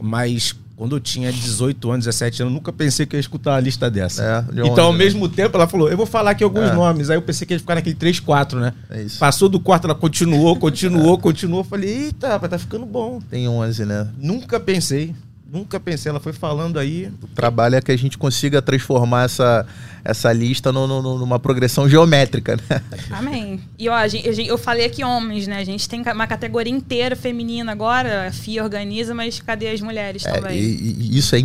[0.00, 3.60] mas quando eu tinha 18 anos, 17 anos, eu nunca pensei que ia escutar uma
[3.60, 4.22] lista dessa.
[4.24, 4.98] É, de então, ao né?
[4.98, 6.74] mesmo tempo, ela falou: eu vou falar aqui alguns É.
[6.74, 7.10] nomes.
[7.10, 8.72] Aí eu pensei que ia ficar naquele 3, 4, né?
[8.88, 9.18] É isso.
[9.18, 11.60] Passou do quarto, ela continuou, continuou, continuou.
[11.60, 13.20] Eu Falei, eita, tá ficando bom.
[13.28, 14.08] Tem 11, né?
[14.16, 15.14] Nunca pensei,
[15.52, 16.10] nunca pensei.
[16.10, 17.10] Ela foi falando aí.
[17.22, 19.66] O trabalho é que a gente consiga transformar essa,
[20.04, 22.82] essa lista no- no- numa progressão geométrica, né?
[23.10, 23.60] Amém.
[23.78, 25.58] E ó, a gente- a gente- eu falei aqui homens, né?
[25.58, 30.24] A gente tem uma categoria inteira feminina agora, a FIA organiza, mas cadê as mulheres
[30.24, 30.58] É, também?
[30.58, 31.40] e, e isso é,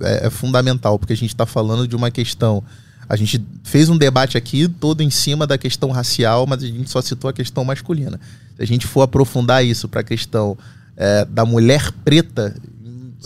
[0.00, 2.62] é- é fundamental, porque a gente está falando de uma questão.
[3.08, 6.90] A gente fez um debate aqui todo em cima da questão racial, mas a gente
[6.90, 8.20] só citou a questão masculina.
[8.56, 10.56] Se a gente for aprofundar isso para a questão
[11.00, 12.54] é, da mulher preta,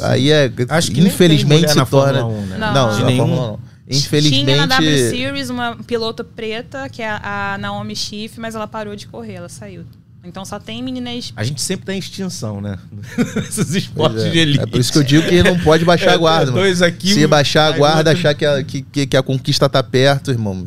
[0.00, 0.50] aí é.
[0.68, 2.20] Acho que tem infelizmente se na torna.
[2.20, 2.58] Fórmula 1, né?
[2.58, 2.72] Não.
[2.74, 3.18] Não, De na nenhum.
[3.26, 3.60] Fórmula 1 não.
[3.88, 4.44] Infelizmente.
[4.44, 8.94] Tinha na W Series uma piloto preta, que é a Naomi Schiff, mas ela parou
[8.96, 9.84] de correr, ela saiu.
[10.24, 11.32] Então só tem meninas.
[11.36, 12.78] A gente sempre tá em extinção, né?
[13.48, 14.30] Esses esportes é.
[14.30, 14.60] de elite.
[14.60, 16.44] É por isso que eu digo que não pode baixar a guarda.
[16.44, 16.58] É, mano.
[16.58, 19.82] dois aqui, Se baixar a guarda, achar que a, que, que- que a conquista tá
[19.82, 20.64] perto, irmão.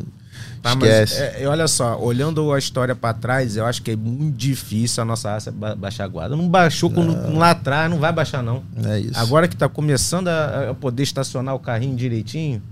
[0.70, 1.22] Tá, mas, esquece.
[1.22, 5.02] é, é, olha só, olhando a história pra trás, eu acho que é muito difícil
[5.02, 6.34] a nossa raça ba- baixar a guarda.
[6.36, 8.62] Não baixou quando- lá atrás, não vai baixar, não.
[8.84, 9.18] É isso.
[9.18, 12.62] Agora que tá começando a, a poder estacionar o carrinho direitinho,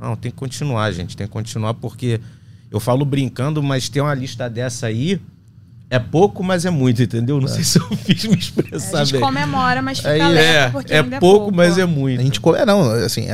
[0.00, 1.16] não, tem que continuar, gente.
[1.16, 2.20] Tem que continuar, porque
[2.70, 5.20] eu falo brincando, mas tem uma lista dessa aí.
[5.90, 7.40] É pouco, mas é muito, entendeu?
[7.40, 9.20] Não sei se eu fiz me A expressar gente bem.
[9.22, 10.18] comemora, mas fica É,
[10.66, 11.56] É, porque é ainda pouco, é pouco.
[11.56, 12.20] mas é muito.
[12.20, 12.40] A gente.
[12.40, 13.26] co- É, não, assim.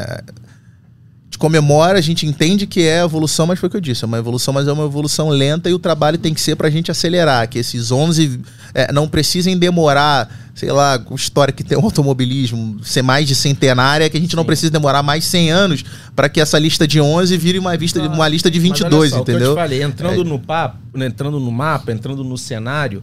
[1.34, 4.06] Gente comemora, a gente entende que é evolução, mas foi o que eu disse, é
[4.06, 6.90] uma evolução, mas é uma evolução lenta e o trabalho tem que ser pra gente
[6.90, 8.40] acelerar, que esses 11
[8.72, 13.34] é, não precisem demorar, sei lá, com história que tem o automobilismo, ser mais de
[13.34, 15.84] centenária, que a gente não precisa demorar mais 100 anos
[16.14, 18.14] para que essa lista de 11 vire uma, vista, Claro.
[18.14, 19.48] uma lista de Mas olha 22, só, o que entendeu?
[19.50, 20.24] eu te falei, entrando É.
[20.24, 23.02] no papo, né, entrando no mapa, entrando no cenário,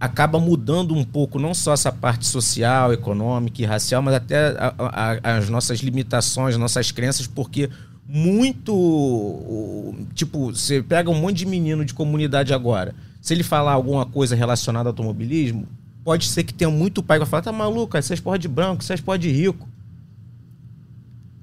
[0.00, 4.74] acaba mudando um pouco não só essa parte social, econômica e racial, mas até a-
[4.78, 7.68] a- as nossas limitações, nossas crenças, porque
[8.08, 14.06] muito tipo, você pega um monte de menino de comunidade agora, se ele falar alguma
[14.06, 15.66] coisa relacionada ao automobilismo,
[16.02, 18.82] pode ser que tenha muito pai que vai falar, tá maluco, essas porra de branco,
[18.82, 19.68] essas porra de rico.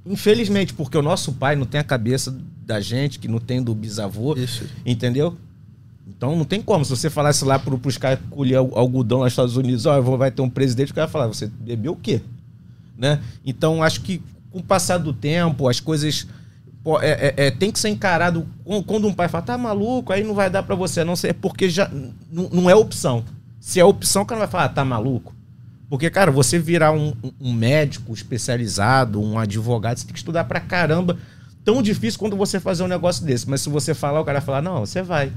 [0.05, 2.35] Infelizmente, porque o nosso pai não tem a cabeça
[2.65, 4.65] da gente, que não tem do bisavô, Isso.
[4.85, 5.37] entendeu?
[6.07, 6.83] Então não tem como.
[6.85, 10.31] Se você falasse lá pro, pros caras colher al- algodão nos Estados Unidos, ó, vai
[10.31, 12.21] ter um presidente, o cara vai falar, você bebeu o quê?
[12.97, 13.19] Né?
[13.45, 14.21] Então acho que
[14.51, 16.25] com o passar do tempo, as coisas.
[16.83, 18.47] pô, é- é- é, tem que ser encarado.
[18.85, 21.69] Quando um pai fala, tá maluco, aí não vai dar pra você, não sei, porque
[21.69, 21.91] já
[22.31, 23.25] não é opção.
[23.59, 25.35] Se é opção, o cara vai falar, ah, tá maluco.
[25.89, 30.59] Porque, cara, você virar um, um- médico especializado, um advogado, você tem que estudar pra
[30.61, 31.17] caramba.
[31.63, 33.49] Tão difícil quando você fazer um negócio desse.
[33.49, 35.31] Mas se você falar, o cara vai falar, não, você vai.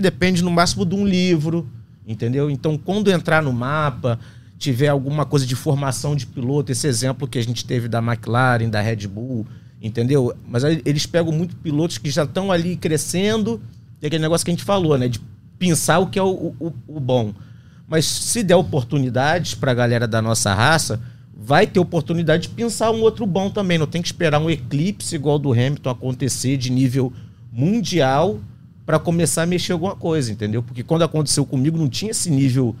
[0.00, 1.66] Depende no máximo de um livro,
[2.06, 2.50] entendeu?
[2.50, 4.18] Então, quando entrar no mapa,
[4.58, 8.68] tiver alguma coisa de formação de piloto, esse exemplo que a gente teve da McLaren,
[8.68, 9.46] da Red Bull,
[9.80, 10.34] entendeu?
[10.46, 13.60] Mas eles pegam muito pilotos que já estão ali crescendo,
[14.02, 15.08] e aquele negócio que a gente falou, né?
[15.08, 15.20] De
[15.58, 17.32] pensar o que é o, o- o bom.
[17.88, 21.00] Mas se der oportunidades para a galera da nossa raça,
[21.34, 23.78] vai ter oportunidade de pensar um outro bom também.
[23.78, 27.12] Não tem que esperar um eclipse igual do Hamilton acontecer de nível
[27.52, 28.38] mundial
[28.86, 30.62] para começar a mexer alguma coisa, entendeu?
[30.62, 32.74] Porque quando aconteceu comigo não tinha esse nível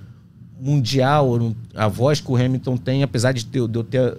[0.58, 1.36] mundial,
[1.74, 4.16] a voz que o Hamilton tem, apesar de, ter- de eu ter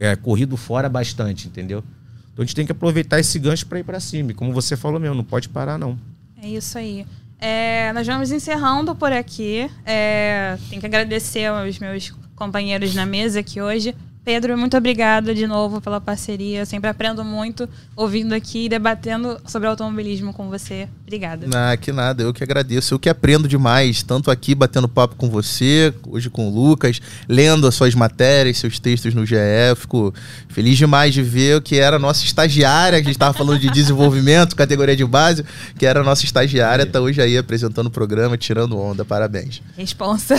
[0.00, 1.84] é, corrido fora bastante, entendeu?
[2.32, 4.30] Então a gente tem que aproveitar esse gancho para ir para cima.
[4.30, 5.98] E como você falou mesmo, não pode parar não.
[6.42, 7.06] É isso aí.
[7.38, 9.70] É, nós vamos encerrando por aqui.
[9.84, 13.94] É, tenho que agradecer aos meus companheiros na mesa aqui hoje.
[14.28, 16.58] Pedro, muito obrigada de novo pela parceria.
[16.58, 20.86] Eu sempre aprendo muito ouvindo aqui e debatendo sobre automobilismo com você.
[21.00, 21.46] Obrigada.
[21.54, 22.92] Ah, que nada, eu que agradeço.
[22.92, 27.66] Eu que aprendo demais, tanto aqui batendo papo com você, hoje com o Lucas, lendo
[27.66, 29.34] as suas matérias, seus textos no GE.
[29.76, 30.12] Fico
[30.50, 33.58] feliz demais de ver o que era a nossa estagiária, que a gente estava falando
[33.58, 35.42] de desenvolvimento, categoria de base,
[35.78, 39.06] que era a nossa estagiária, tá hoje aí apresentando o programa, tirando onda.
[39.06, 39.62] Parabéns.
[39.74, 40.36] Responsa.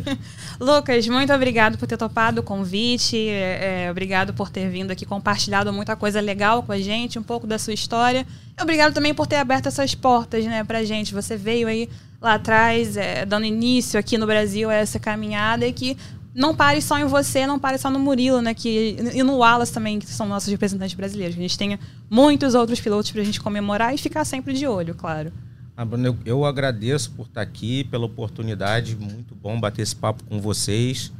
[0.60, 3.29] Lucas, muito obrigado por ter topado o convite.
[3.30, 7.22] É, é, obrigado por ter vindo aqui compartilhado muita coisa legal com a gente, um
[7.22, 8.26] pouco da sua história.
[8.60, 11.14] Obrigado também por ter aberto essas portas, né, pra gente.
[11.14, 11.88] Você veio aí
[12.20, 15.96] lá atrás, é, dando início aqui no Brasil a essa caminhada e que
[16.34, 18.54] não pare só em você, não pare só no Murilo, né?
[18.54, 21.36] Que, e no Wallace também, que são nossos representantes brasileiros.
[21.36, 21.78] A gente tenha
[22.08, 25.32] muitos outros pilotos pra gente comemorar e ficar sempre de olho, claro.
[25.76, 28.96] Ah, Bruno, eu, eu agradeço por estar aqui, pela oportunidade.
[28.96, 31.12] Muito bom bater esse papo com vocês.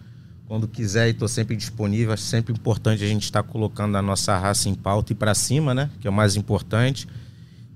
[0.51, 2.12] Quando quiser, estou sempre disponível.
[2.12, 5.72] Acho sempre importante a gente estar colocando a nossa raça em pauta e para cima,
[5.72, 5.89] né?
[6.01, 7.06] Que é o mais importante.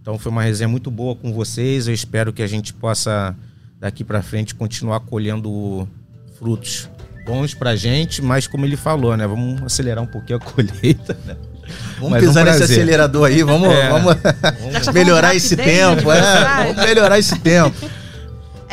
[0.02, 1.86] Então foi uma resenha muito boa com vocês.
[1.86, 3.32] Eu espero que a gente possa,
[3.78, 5.88] daqui para frente, continuar colhendo
[6.36, 6.90] frutos
[7.24, 9.24] bons pra gente, mas como ele falou, né?
[9.24, 11.36] Vamos acelerar um pouquinho a colheita, né?
[12.00, 12.76] Vamos Mas um pisar nesse prazer.
[12.76, 13.88] acelerador aí, vamos, É.
[13.88, 16.10] vamos que tá melhorar esse tempo.
[16.10, 18.03] É, vamos melhorar esse tempo.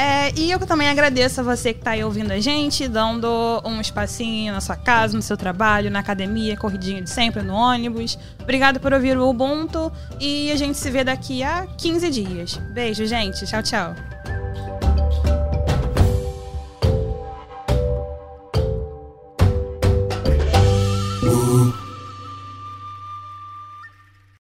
[0.01, 3.79] É, e eu também agradeço a você que está aí ouvindo a gente, dando um
[3.79, 8.17] espacinho na sua casa, no seu trabalho, na academia, corridinha de sempre, no ônibus.
[8.41, 12.57] Obrigado por ouvir o Ubuntu e a gente se vê daqui a 15 dias.
[12.73, 13.45] Beijo, gente.
[13.45, 13.95] Tchau, tchau.